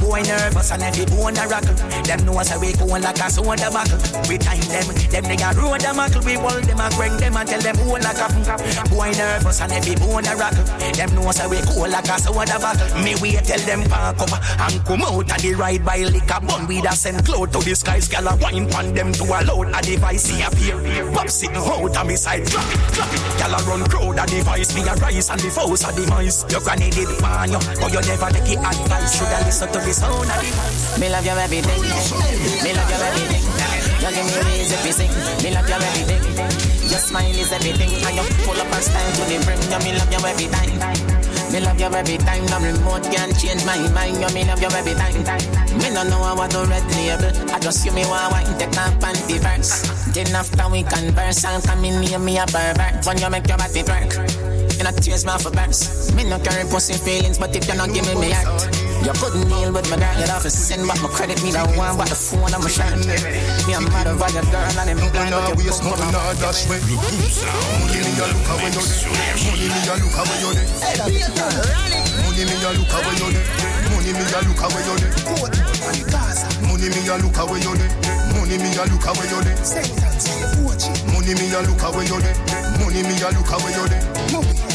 Boy 0.00 0.20
nervous 0.20 0.70
and 0.70 0.82
every 0.82 1.06
bone 1.06 1.38
a 1.40 1.48
rockle 1.48 1.72
Them 2.04 2.20
know 2.26 2.36
us 2.36 2.52
a 2.52 2.60
we 2.60 2.74
go 2.76 2.84
like 2.84 3.16
a 3.16 3.30
soda 3.30 3.70
buckle 3.72 3.96
We 4.28 4.36
time 4.36 4.60
them, 4.68 4.84
them 5.08 5.24
they 5.24 5.36
can 5.40 5.56
ruin 5.56 5.80
them, 5.80 5.96
muggle 5.96 6.24
We 6.26 6.34
hold 6.34 6.64
them 6.64 6.80
and 6.80 6.94
bring 6.96 7.16
them 7.16 7.36
and 7.36 7.48
tell 7.48 7.60
them 7.60 7.76
who 7.76 7.96
like 7.96 8.20
a 8.20 8.28
Boy 8.92 9.10
nervous 9.16 9.60
and 9.62 9.72
every 9.72 9.96
bone 9.96 10.28
a 10.28 10.36
rockle 10.36 10.64
Them 10.92 11.08
know 11.16 11.24
us 11.24 11.40
a 11.40 11.48
we 11.48 11.64
go 11.64 11.88
like 11.88 12.04
a 12.04 12.20
soda 12.20 12.60
buckle 12.60 13.00
Me 13.00 13.16
wait 13.16 13.40
tell 13.48 13.64
them 13.64 13.88
park 13.88 14.20
up 14.20 14.36
and 14.68 14.84
come 14.84 15.00
out 15.08 15.24
of 15.24 15.40
the 15.40 15.54
ride 15.56 15.84
by 15.86 16.04
liquor 16.04 16.40
bun 16.44 16.68
with 16.68 16.84
a 16.84 16.92
send 16.92 17.24
cloud 17.24 17.50
to 17.52 17.64
the 17.64 17.72
skies 17.74 18.08
Girl 18.08 18.28
a 18.28 18.36
wine 18.36 18.68
pan 18.68 18.92
them 18.92 19.10
to 19.16 19.24
a 19.24 19.40
load 19.48 19.72
a 19.72 19.80
device 19.80 20.28
see 20.28 20.42
appear 20.42 20.76
Pop 21.16 21.29
sitting 21.30 21.56
out 21.56 21.96
on 21.96 22.06
me 22.06 22.16
side 22.16 22.46
flap 22.48 22.66
it, 22.66 22.80
flap 22.92 23.12
it. 23.14 23.22
Girl 23.38 23.54
a 23.54 23.58
run 23.64 23.82
crowd 23.88 24.18
a 24.18 24.24
device 24.26 24.74
Me 24.74 24.82
a 24.82 24.94
rise 24.98 25.30
and 25.30 25.40
the 25.40 25.50
foes 25.50 25.84
a 25.86 25.90
demise. 25.94 26.44
Your 26.50 26.60
granny 26.60 26.90
did 26.90 27.08
pan 27.22 27.50
you 27.54 27.60
But 27.78 27.92
you 27.94 28.02
never 28.02 28.30
take 28.34 28.50
it 28.50 28.60
advice. 28.60 29.16
Shoulda 29.16 29.38
listen 29.46 29.68
to 29.70 29.78
the 29.78 29.92
sound 29.94 30.26
of 30.26 30.38
the 30.42 30.50
voice. 30.50 30.98
Me 30.98 31.08
love 31.08 31.24
you 31.24 31.38
everything 31.38 31.80
Me 32.66 32.70
love 32.74 32.90
you 32.90 33.00
everything 33.00 33.44
You 34.02 34.10
give 34.10 34.26
me 34.26 34.36
reason 34.50 34.78
to 34.82 34.90
sing. 34.90 35.12
Me 35.40 35.48
love 35.54 35.68
you 35.70 35.78
everything 35.78 36.22
Your 36.90 37.00
smile 37.00 37.38
is 37.38 37.52
everything. 37.52 37.90
And 38.04 38.14
you 38.18 38.26
pull 38.44 38.58
up 38.58 38.72
a 38.74 38.78
style 38.82 39.12
to 39.14 39.22
the 39.30 39.38
brim 39.46 39.60
You 39.70 39.80
me 39.86 39.90
love 39.96 40.10
you 40.10 40.20
every 40.26 40.48
time. 40.50 40.74
Me 41.52 41.58
love 41.58 41.80
you 41.80 41.86
every 41.86 42.18
time. 42.18 42.46
No 42.46 42.58
remote 42.60 43.04
can 43.10 43.34
change 43.34 43.64
my 43.64 43.78
mind. 43.90 44.20
You 44.20 44.30
me 44.34 44.44
love 44.44 44.62
you 44.62 44.70
every 44.70 44.94
time. 44.94 45.69
No 46.00 46.08
know 46.08 46.22
I 46.22 46.32
want 46.32 46.52
to 46.52 46.64
red 46.64 46.82
label. 46.96 47.52
I 47.52 47.58
just 47.58 47.84
you 47.84 47.92
me 47.92 48.06
want 48.08 48.32
wine 48.32 48.58
take 48.58 48.72
my 48.72 48.88
panty 49.04 49.36
verse. 49.36 49.84
Then 50.14 50.34
after 50.34 50.66
we 50.72 50.82
converse, 50.82 51.44
and 51.44 51.62
come 51.62 51.84
in 51.84 52.00
near 52.00 52.18
me 52.18 52.38
a 52.38 52.46
pervert. 52.46 53.04
When 53.04 53.18
you 53.18 53.28
make 53.28 53.46
your 53.46 53.58
body 53.58 53.82
twerk. 53.82 54.16
You 54.78 54.84
not 54.84 54.96
tears 54.96 55.26
my 55.26 55.36
for 55.36 55.50
burst. 55.50 56.16
Me 56.16 56.24
no 56.24 56.38
carry 56.38 56.64
pussy 56.70 56.94
feelings, 56.94 57.36
but 57.38 57.54
if 57.54 57.68
you 57.68 57.74
not 57.74 57.92
give 57.92 58.06
me 58.06 58.14
me 58.14 58.30
heart, 58.30 58.79
you 59.00 59.12
couldn't 59.16 59.48
deal 59.48 59.72
with 59.72 59.88
my 59.90 59.96
dog, 59.96 60.18
you'd 60.20 60.28
have 60.28 60.42
to 60.42 60.50
send 60.50 60.86
back 60.86 61.00
my 61.00 61.08
credit. 61.08 61.42
Me 61.42 61.50
the 61.50 61.64
one, 61.72 61.96
but 61.96 62.08
the 62.08 62.14
phone, 62.14 62.52
I'm 62.52 62.60
a 62.60 62.68
shot. 62.68 62.92
Me 63.00 63.72
a 63.72 63.80
mother 63.80 64.14
by 64.16 64.28
your 64.28 64.44
girl, 64.52 64.60
and 64.60 64.88
them 64.88 65.00
blind, 65.10 65.32
but 65.32 65.56
you 65.64 65.72
come 65.72 65.96
on. 65.96 66.36
That's 66.36 66.68
where 66.68 66.80
you 66.84 67.00
put 67.00 67.32
sound. 67.32 67.80
Money 67.80 69.66
me 69.66 69.80
a 69.88 69.96
look 69.96 70.12
how 70.12 70.24
you're 70.36 70.52
Money 72.20 72.44
me 72.44 72.60
a 72.60 72.70
look 72.76 72.92
how 72.92 73.00
you're 73.16 73.32
Money 73.88 74.12
me 74.12 74.24
a 74.24 74.40
look 74.44 74.60
how 74.60 74.68
you're 74.68 75.00
Money 76.68 76.88
me 76.88 77.00
a 77.00 77.00
look 77.00 77.00
how 77.00 77.00
you're 77.00 77.00
Money 77.00 77.00
me 77.00 77.00
a 77.08 77.16
look 77.16 77.34
how 77.34 77.52
you're 77.56 77.76
Money 78.30 78.56
me 78.56 78.68
a 78.68 78.84
look 78.84 79.06
away 79.06 79.24
you 79.24 79.38
Money 81.08 81.34
me 81.34 81.52
a 81.52 81.60
look 81.64 81.80
how 81.80 82.00
you 82.00 82.20
Money 82.78 83.02
me 83.02 83.14
a 83.20 83.28
look 83.32 83.50
away 83.52 83.72
you 84.30 84.69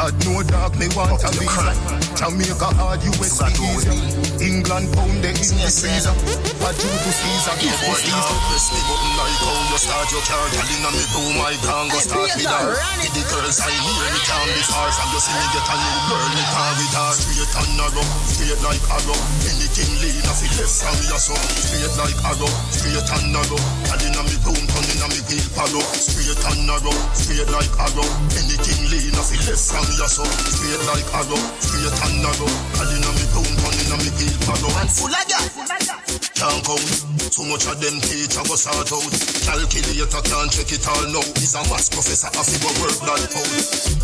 God 0.00 0.16
no 0.24 0.40
dog 0.48 0.72
me 0.80 0.88
want 0.96 1.20
a 1.20 1.28
visa. 1.36 1.76
Jamaica 2.16 2.72
hard 2.80 3.04
US 3.04 3.36
easy. 3.52 3.92
England 4.40 4.88
pound 4.96 5.20
the 5.20 5.28
the 5.28 5.68
freezer. 5.68 6.16
A 6.16 6.70
Jew 6.72 6.88
to 6.88 7.10
Caesar, 7.12 7.56
give 7.60 7.76
me 7.84 7.92
Caesar. 8.00 8.38
Press 8.48 8.66
me 8.72 8.80
button 8.88 9.12
like 9.20 9.36
how 9.44 9.60
you 9.60 9.76
start 9.76 10.08
your 10.08 10.24
car. 10.24 10.40
Girl 10.56 10.72
inna 10.72 10.90
me 10.96 11.04
room, 11.04 11.36
I 11.44 11.52
can 11.60 11.92
go 11.92 12.00
start 12.00 12.32
with 12.32 12.48
her. 12.48 12.80
With 12.96 13.12
the 13.12 13.22
girls 13.28 13.60
I 13.60 13.68
hear 13.68 14.08
me 14.08 14.20
can't 14.24 14.48
be 14.48 14.62
far 14.72 14.88
from 14.88 15.08
you. 15.12 15.20
See 15.20 15.36
me 15.36 15.46
get 15.52 15.68
a 15.68 15.74
new 15.76 15.98
girl, 16.08 16.28
me 16.32 16.44
can't 16.48 16.74
with 16.80 16.96
her. 16.96 17.12
Straight 17.20 17.54
and 17.60 17.70
narrow, 17.76 18.06
straight 18.24 18.60
like 18.64 18.84
arrow. 18.88 19.20
Anything 19.52 19.69
lean 20.00 20.24
off 20.28 20.42
it 20.42 20.52
left 20.58 20.74
from 20.82 20.98
your 21.08 21.20
son. 21.20 21.40
Straight 21.56 21.94
like 21.96 22.18
arrow, 22.26 22.50
straight 22.72 23.08
and 23.08 23.26
narrow. 23.32 23.60
Girl 23.86 24.02
inna 24.04 24.22
me 24.26 24.36
room, 24.44 24.64
turn 24.68 24.86
inna 24.92 25.06
me 25.08 25.20
wheel 25.28 25.46
follow. 25.54 25.84
Straight 25.94 26.42
and 26.50 26.60
narrow, 26.66 26.96
straight 27.16 27.50
like 27.50 27.72
arrow. 27.78 28.08
Anything 28.36 28.80
off 29.20 29.30
it 29.32 29.42
left 29.44 29.64
from 29.68 29.86
your 30.00 30.08
son. 30.08 30.26
Straight 30.48 30.82
like 30.88 31.08
arrow, 31.12 31.40
straight 31.60 31.98
and 32.08 32.16
narrow. 32.24 32.50
Girl 32.76 32.90
inna 32.90 33.10
me 33.12 33.24
room, 33.36 33.52
turn 33.60 33.76
inna 33.84 33.96
me 34.00 34.10
wheel 34.16 34.36
follow. 34.48 34.72
And 34.80 34.90
full 34.90 35.12
of 35.12 35.28
ya. 35.28 35.99
Can't 36.40 36.64
count. 36.64 36.80
Too 37.28 37.44
much 37.52 37.68
of 37.68 37.76
them 37.84 38.00
teacher 38.00 38.40
go 38.48 38.56
sort 38.56 38.88
out. 38.88 39.12
Calculator 39.44 40.24
can't 40.24 40.48
check 40.48 40.72
it 40.72 40.88
all 40.88 41.04
now. 41.12 41.20
He's 41.36 41.52
a 41.52 41.60
math 41.68 41.92
professor, 41.92 42.32
I 42.32 42.40
figure 42.40 42.72
work 42.80 42.96
that 42.96 43.28
out. 43.28 43.44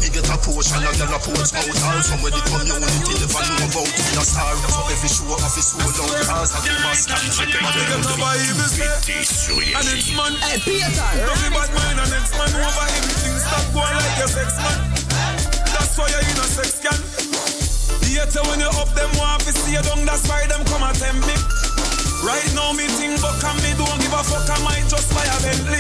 Me 0.05 0.13
get 0.13 0.29
a 0.29 0.37
portion 0.45 0.85
and 0.85 0.93
get 1.01 1.09
a 1.09 1.17
porch 1.17 1.57
out. 1.57 1.65
All 1.65 1.97
from 2.05 2.21
where 2.21 2.37
the 2.37 2.45
community 2.45 3.25
never 3.25 3.41
know 3.41 3.73
about. 3.73 3.89
Me 3.89 4.21
a 4.21 4.25
star 4.29 4.53
for 4.53 4.85
every 4.85 5.09
show 5.09 5.33
of 5.33 5.49
his 5.49 5.65
soul 5.65 5.81
out. 5.81 6.29
Cause 6.29 6.53
of 6.53 6.61
the 6.61 6.77
mask 6.85 7.09
and 7.09 7.25
check 7.33 7.57
it 7.57 7.65
And 9.73 9.89
it's 9.97 10.13
man. 10.13 10.37
Hey, 10.45 10.61
Peter. 10.61 10.93
Nothing 10.93 11.57
bad 11.57 11.73
mind 11.73 12.05
and 12.05 12.11
next 12.13 12.37
man 12.37 12.53
over 12.53 12.85
everything. 12.85 13.33
Stop 13.41 13.65
going 13.73 13.97
like 13.97 14.17
your 14.21 14.29
sex 14.29 14.53
man. 14.61 14.77
That's 15.73 15.97
why 15.97 16.13
you're 16.13 16.21
in 16.21 16.37
a 16.37 16.45
sex 16.53 16.85
can. 16.85 17.01
Later 18.05 18.45
when 18.45 18.61
you 18.61 18.69
up 18.77 18.93
them 18.93 19.09
want 19.17 19.41
to 19.49 19.57
see 19.57 19.73
you 19.73 19.81
down, 19.81 20.05
that's 20.05 20.29
why 20.29 20.45
them 20.45 20.61
come 20.69 20.85
attempt 20.85 21.25
me. 21.25 21.56
Right 22.27 22.43
now 22.59 22.75
me 22.75 22.91
think 22.99 23.23
but 23.23 23.39
can 23.39 23.55
me 23.63 23.71
don't 23.79 24.03
give 24.03 24.11
a 24.11 24.19
fuck 24.27 24.51
I 24.51 24.59
might 24.67 24.83
just 24.91 25.15
buy 25.15 25.23
a 25.23 25.37
Bentley. 25.47 25.79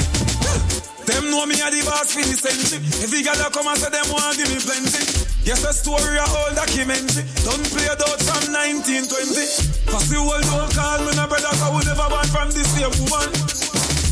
Them 1.02 1.26
know 1.26 1.42
me 1.42 1.58
a 1.58 1.74
the 1.74 1.82
boss 1.82 2.14
for 2.14 2.22
the 2.22 2.38
century. 2.38 2.78
Every 3.02 3.26
girl 3.26 3.34
that 3.34 3.50
come 3.50 3.66
and 3.66 3.74
say 3.74 3.90
them 3.90 4.06
want 4.14 4.38
give 4.38 4.46
me 4.54 4.62
plenty. 4.62 5.26
Yes, 5.42 5.66
a 5.66 5.74
story 5.74 6.14
a 6.14 6.22
whole 6.22 6.54
documentary. 6.54 7.26
Don't 7.42 7.66
play 7.74 7.90
it 7.90 7.98
out 7.98 8.22
from 8.22 8.54
1920. 8.54 9.10
Cause 9.90 10.06
the 10.06 10.22
world 10.22 10.46
don't 10.46 10.70
call 10.70 11.02
me 11.02 11.18
no 11.18 11.26
brother 11.26 11.50
cause 11.50 11.72
we 11.74 11.82
never 11.82 12.06
born 12.14 12.28
from 12.30 12.54
the 12.54 12.62
same 12.62 12.94
woman. 12.94 13.26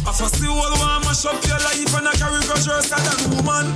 I 0.02 0.10
first 0.10 0.42
the 0.42 0.50
world 0.50 0.74
want 0.82 1.06
mash 1.06 1.22
up 1.30 1.38
your 1.46 1.62
life 1.62 1.94
and 1.94 2.10
I 2.10 2.18
carry 2.18 2.42
grudge 2.50 2.66
worse 2.66 2.90
than 2.90 3.30
woman. 3.30 3.70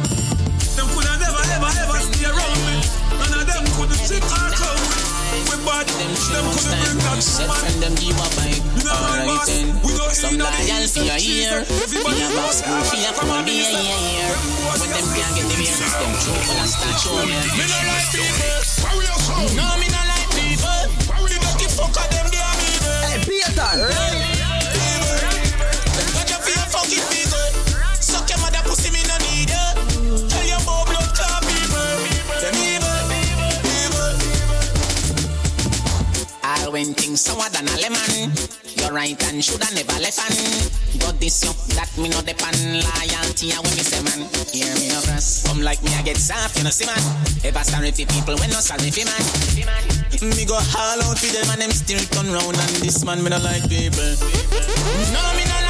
Them 0.74 0.90
coulda 0.98 1.14
never 1.14 1.42
ever 1.54 1.70
ever 1.78 2.00
stay 2.11 2.26
around 2.26 2.59
me. 2.66 2.82
None 3.22 3.38
of 3.38 3.46
them 3.46 3.62
could 3.78 3.94
trick 4.02 4.26
or 4.26 4.50
clown 4.50 4.82
me. 4.82 5.07
We 5.68 5.74
bad, 5.74 5.84
them 5.84 6.12
coulda 6.16 6.40
bring 6.48 6.96
that 7.04 7.20
Set 7.20 7.44
woman. 7.44 7.60
from 7.60 7.76
them 7.84 7.94
give 8.00 8.16
up 8.16 8.32
vibe. 8.40 8.64
Alright 8.88 9.44
then. 9.52 9.68
Some 10.16 10.40
loyal 10.40 10.88
for 10.88 11.04
your 11.04 11.20
ear. 11.20 11.60
Me 11.92 12.24
a 12.24 12.28
boss 12.32 12.64
school 12.64 12.80
for 12.88 12.96
your 12.96 13.12
come 13.12 13.28
and 13.36 13.44
be 13.44 13.60
a 13.60 13.76
year 13.76 14.00
here. 14.08 14.32
When 14.64 14.88
them 14.88 15.04
can't 15.12 15.28
get 15.36 15.44
the 15.44 15.56
beer, 15.60 15.76
them 15.76 16.12
true 16.24 16.40
full 16.40 16.56
of 16.56 16.72
start 16.72 16.96
show 16.96 17.20
me. 17.20 17.36
Me 17.36 17.64
no 17.68 17.78
like 17.84 18.08
people. 18.16 18.48
No, 19.60 19.68
me 19.76 19.92
no 19.92 20.00
like 20.08 20.30
people. 20.32 20.80
The 21.28 21.36
dirty 21.36 21.68
fucker 21.76 22.06
them 22.16 22.26
they 22.32 22.40
are 22.40 22.56
evil. 22.64 23.04
Hey, 23.04 23.20
Peter. 23.28 23.52
Got 23.52 24.38
All 36.68 36.74
when 36.74 36.92
things 36.92 37.22
sour 37.22 37.48
than 37.48 37.64
a 37.64 37.76
lemon. 37.80 38.28
You're 38.76 38.92
right 38.92 39.16
and 39.32 39.42
shoulda 39.42 39.64
never 39.72 39.96
left 40.04 40.20
on. 40.20 40.36
Got 41.00 41.16
this 41.18 41.40
you, 41.40 41.52
that 41.72 41.88
me 41.96 42.12
no 42.12 42.20
depend. 42.20 42.84
Loyalty 42.84 43.56
and 43.56 43.64
when 43.64 43.72
me 43.72 43.80
say 43.80 44.04
man. 44.04 44.28
Hear 44.52 44.68
me 44.76 44.92
no 44.92 45.00
cross. 45.00 45.48
Come 45.48 45.62
like 45.62 45.82
me 45.82 45.94
I 45.96 46.02
get 46.02 46.18
soft, 46.18 46.58
you 46.58 46.64
know 46.64 46.70
see 46.70 46.84
man. 46.84 47.00
Ever 47.44 47.64
sorry 47.64 47.90
for 47.92 48.04
people 48.12 48.36
when 48.36 48.50
no 48.50 48.60
sorry 48.60 48.92
for 48.92 49.00
man. 49.08 49.24
Me 50.36 50.44
go 50.44 50.60
haul 50.60 51.00
out 51.08 51.16
for 51.16 51.32
them 51.32 51.48
and 51.56 51.62
them 51.62 51.72
still 51.72 52.04
turn 52.12 52.28
round 52.28 52.56
and 52.60 52.74
this 52.84 53.02
man 53.02 53.24
me 53.24 53.30
no 53.30 53.38
like 53.40 53.64
people. 53.64 54.12
No, 55.08 55.22
me 55.40 55.44
no 55.48 55.56
like 55.64 55.67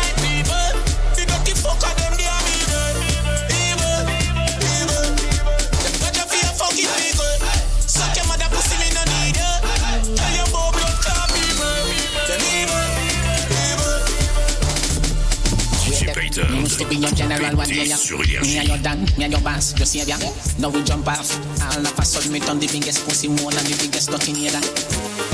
You 16.39 16.63
used 16.63 16.79
to 16.79 16.87
be 16.87 16.95
your 16.95 17.11
general 17.11 17.51
one 17.59 17.67
day, 17.67 17.91
yeah. 17.91 17.99
Me 18.47 18.63
and 18.63 18.69
your 18.69 18.79
dad, 18.79 19.03
me 19.19 19.25
and 19.27 19.33
your 19.35 19.43
boss, 19.43 19.75
your 19.75 19.87
savior. 19.87 20.15
Now 20.63 20.71
we 20.71 20.87
jump 20.87 21.09
off. 21.11 21.35
All 21.75 21.83
of 21.83 21.99
a 21.99 22.05
sudden, 22.07 22.31
me 22.31 22.39
turn 22.39 22.63
the 22.63 22.71
biggest 22.71 23.03
pussy 23.03 23.27
more 23.27 23.51
than 23.51 23.67
the 23.67 23.75
biggest 23.75 24.07
dirty 24.11 24.33
neither. 24.33 24.63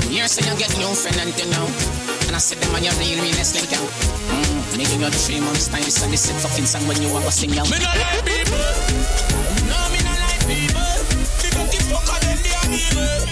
Here 0.09 0.25
say 0.25 0.41
you 0.49 0.57
get 0.57 0.73
new 0.81 0.89
friend 0.97 1.13
until 1.21 1.45
now. 1.53 1.69
And 2.25 2.33
I 2.33 2.41
said 2.41 2.57
them 2.57 2.73
on 2.73 2.81
your 2.81 2.93
real, 2.97 3.21
realest 3.21 3.53
link 3.53 3.69
out. 3.77 3.85
Mm, 3.85 4.81
me 4.81 4.83
give 4.89 4.97
you 4.97 5.13
three 5.13 5.41
months 5.45 5.69
time, 5.69 5.85
so 5.85 6.09
this 6.09 6.25
is 6.25 6.41
fucking 6.41 6.65
song 6.65 6.81
when 6.89 6.97
you 6.97 7.13
want 7.13 7.25
to 7.25 7.31
sing 7.31 7.53
out. 7.53 7.69
Me 7.69 7.77
no 7.77 7.85
like 7.85 8.25
people. 8.25 8.65
No, 9.69 9.77
me 9.93 10.01
no 10.01 10.09
like 10.09 10.41
people. 10.49 10.89
The 11.37 11.53
dirty 11.53 11.79
fucker 11.85 12.17
them 12.17 12.37
they 12.41 12.57
are 12.57 12.69
evil, 12.73 13.24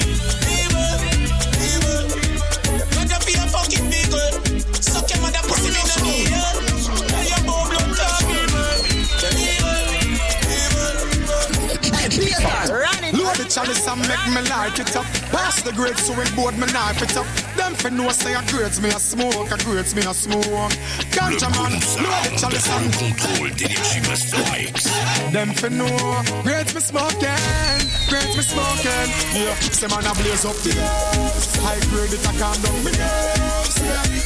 and 13.94 14.08
make 14.10 14.26
me 14.34 14.41
light 14.50 14.80
it 14.80 14.96
up. 14.96 15.06
Pass 15.30 15.62
the 15.62 15.72
grades 15.72 16.04
so 16.04 16.14
it 16.20 16.36
board 16.36 16.58
me 16.58 16.66
knife 16.74 17.02
it 17.02 17.16
up. 17.16 17.26
Them 17.56 17.74
for 17.76 17.91
no 17.91 18.10
say 18.10 18.34
a 18.34 18.41
grades 18.50 18.82
me 18.82 18.89
a 18.89 19.00
smoke, 19.00 19.52
a 19.52 19.58
grades 19.64 19.94
me 19.96 20.02
a 20.02 20.14
smoke. 20.14 20.74
Ganja 21.14 21.50
man, 21.54 21.78
load 22.02 22.24
the 22.26 22.32
chalice 22.41 22.70
and 22.74 22.89
d'énergie 23.58 24.02
Master 24.10 24.44
Mix. 24.52 24.89
them 25.32 25.54
for 25.54 25.70
no 25.70 25.86
grades 26.41 26.74
me 26.74 26.82
smoking, 26.82 27.82
grades 28.10 28.36
me 28.36 28.44
smoking. 28.44 29.10
Yeah, 29.38 29.56
say 29.78 29.88
man 29.88 30.06
a 30.06 30.14
blaze 30.18 30.46
up 30.46 30.58
the 30.66 30.74
nerves. 30.74 31.56
High 31.62 31.82
grade 31.94 32.14
it 32.14 32.26
a 32.26 32.34
calm 32.39 32.58
down 32.66 32.80
me 32.84 32.91
nerves. 32.98 33.78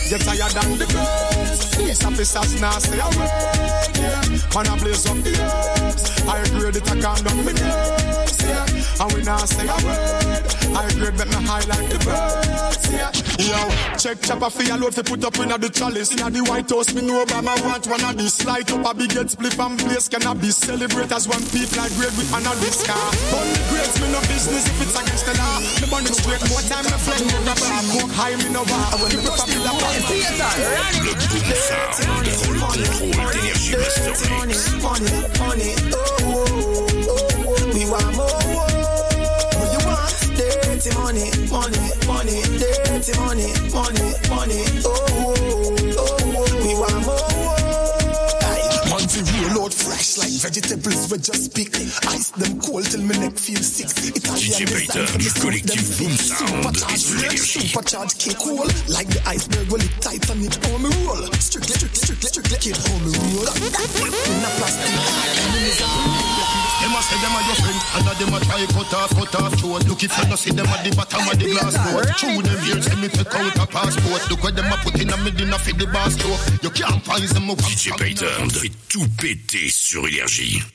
Get 0.09 0.21
tired 0.21 0.53
than 0.55 0.77
the 0.79 0.87
birds. 0.87 1.75
Police 1.75 2.05
officers 2.05 2.61
now 2.61 2.79
say 2.79 2.99
a 2.99 3.07
word. 3.19 4.31
Man 4.55 4.67
a 4.71 4.75
blaze 4.79 5.05
up 5.05 5.17
the 5.23 5.31
nerves. 5.35 6.03
High 6.23 6.47
grade 6.55 6.75
it 6.75 6.87
a 6.87 7.01
calm 7.01 7.19
down 7.19 7.45
me 7.45 7.53
nerves. 7.53 8.26
Yeah, 8.43 9.03
and 9.03 9.13
we 9.13 9.21
now 9.23 9.37
say 9.45 9.67
a 9.67 9.77
word. 9.85 10.45
High 10.75 10.91
grade 10.95 11.17
make 11.17 11.29
me 11.29 11.39
high 11.45 11.65
like 11.65 11.89
the 11.89 11.99
birds. 12.05 12.83
Yeah, 12.87 13.11
yo, 13.41 13.59
check 13.97 14.21
chopper 14.21 14.49
for 14.49 14.63
your 14.63 14.77
load 14.77 14.93
fi 14.95 15.01
put 15.01 15.23
up 15.23 15.37
inna 15.39 15.57
the 15.57 15.69
chalice. 15.69 16.13
Inna 16.13 16.29
the 16.29 16.41
White 16.49 16.69
House, 16.69 16.93
me 16.93 17.01
know 17.01 17.25
Obama 17.25 17.53
want 17.65 17.87
one 17.87 18.03
of 18.03 18.17
this. 18.17 18.45
Light 18.45 18.71
up 18.71 18.85
a 18.85 18.93
big 18.93 19.11
head 19.11 19.27
spliff 19.27 19.57
and 19.59 19.77
blaze 19.79 20.07
cannabis. 20.07 20.57
Celebrate 20.57 21.11
as 21.11 21.27
one 21.27 21.43
people 21.51 21.77
like 21.77 21.93
grade 21.97 22.15
with 22.15 22.31
another 22.31 22.71
car. 22.85 23.07
Only 23.35 23.61
grades 23.71 23.95
me 24.01 24.07
no 24.11 24.19
business 24.27 24.65
if 24.67 24.81
it's 24.81 24.95
against 24.95 25.25
the 25.25 25.33
law. 25.37 25.59
Me 25.81 25.85
burn 25.89 26.05
it 26.05 26.15
straight 26.15 26.43
more 26.49 26.63
time 26.69 26.85
me 26.85 26.97
flex 27.01 27.19
me 27.25 27.33
bar. 27.43 27.81
More 27.91 28.09
high 28.15 28.35
me 28.37 28.49
no 28.53 28.63
bar. 28.65 28.87
When 29.01 29.09
me 29.11 29.19
prefer 29.23 29.47
me 29.51 29.57
la 29.65 29.73
bar. 29.75 29.91
Le 31.03 31.11
Boom 31.13 31.51
Sound. 31.55 31.95
Contrôle 32.87 33.31
d'énergie 33.33 33.75
Master 33.75 34.45
Mix. 34.45 34.71
Money, 34.81 35.11
money, 35.39 35.75
oh, 35.91 35.97
oh, 35.97 36.23
oh, 36.23 36.45
oh. 36.49 36.83
Oh. 36.83 36.86
money, 41.07 41.31
money, 41.49 41.79
money, 42.05 42.41
dirty 42.59 43.17
money, 43.17 43.47
money, 43.71 44.11
money. 44.29 44.63
Oh, 44.83 45.05
oh, 45.09 45.35
oh. 45.39 45.76
Fresh 50.07 50.17
like 50.17 50.53
vegetables 50.53 51.11
we 51.11 51.17
just 51.17 51.53
pick 51.53 51.75
Ice 52.07 52.29
them 52.31 52.59
cold 52.61 52.85
till 52.85 53.01
me 53.01 53.17
neck 53.19 53.37
feel 53.37 53.61
sick 53.61 53.89
Italian 54.15 54.67
design 54.67 55.07
for 55.07 55.17
me 55.17 55.27
suit 55.27 55.63
them 55.67 55.83
fit 55.83 57.39
Supercharged 57.39 58.19
cake 58.19 58.37
cool 58.39 58.67
Like 58.87 59.07
the 59.07 59.21
iceberg 59.25 59.67
roll 59.71 59.81
it 59.81 59.91
tight 60.01 60.29
and 60.29 60.45
it 60.45 60.55
how 60.63 60.77
me 60.77 60.89
roll 61.03 61.23
Strictly, 61.39 61.75
strictly, 61.75 61.99
strictly, 61.99 62.29
strictly 62.29 62.57
kid 62.59 62.77
how 62.77 62.97
me 63.03 63.11
roll 63.17 63.47
In 63.47 64.43
a 64.43 64.49
plastic 64.59 64.93
Them 66.77 66.93
a 66.93 67.01
say 67.01 67.17
them 67.17 67.33
a 67.33 67.41
your 67.41 67.57
friend, 67.57 67.81
and 67.97 68.05
a 68.05 68.13
them 68.21 68.33
a 68.33 68.39
try 68.45 68.65
cut 68.69 68.93
off, 68.93 69.09
cut 69.17 69.35
off 69.41 69.53
throat. 69.59 69.81
Look 69.89 70.03
if 70.03 70.13
you 70.13 70.29
no 70.29 70.35
see 70.35 70.51
them 70.51 70.67
at 70.67 70.85
the 70.85 70.95
bottom 70.95 71.25
of 71.25 71.33
the 71.39 71.49
glass 71.49 71.73
door. 71.73 72.05
Through 72.05 72.45
them 72.45 72.59
ears, 72.69 72.87
let 72.87 72.99
me 73.01 73.09
take 73.09 73.33
out 73.33 73.57
a 73.57 73.65
passport. 73.65 74.29
Look 74.29 74.43
what 74.43 74.55
them 74.55 74.71
a 74.71 74.77
put 74.85 75.01
in 75.01 75.09
a 75.09 75.17
me 75.17 75.31
dinner 75.31 75.57
for 75.57 75.73
the 75.73 75.87
bar 75.87 76.09
store. 76.11 76.37
You 76.61 76.69
can't 76.69 77.01
find 77.03 77.23
them. 77.23 77.49
DJ 77.57 77.97
Payton 77.97 78.49
fait 78.49 78.71
tout 78.89 79.07
péter 79.17 79.69
sur 79.97 80.07
Énergie. 80.07 80.67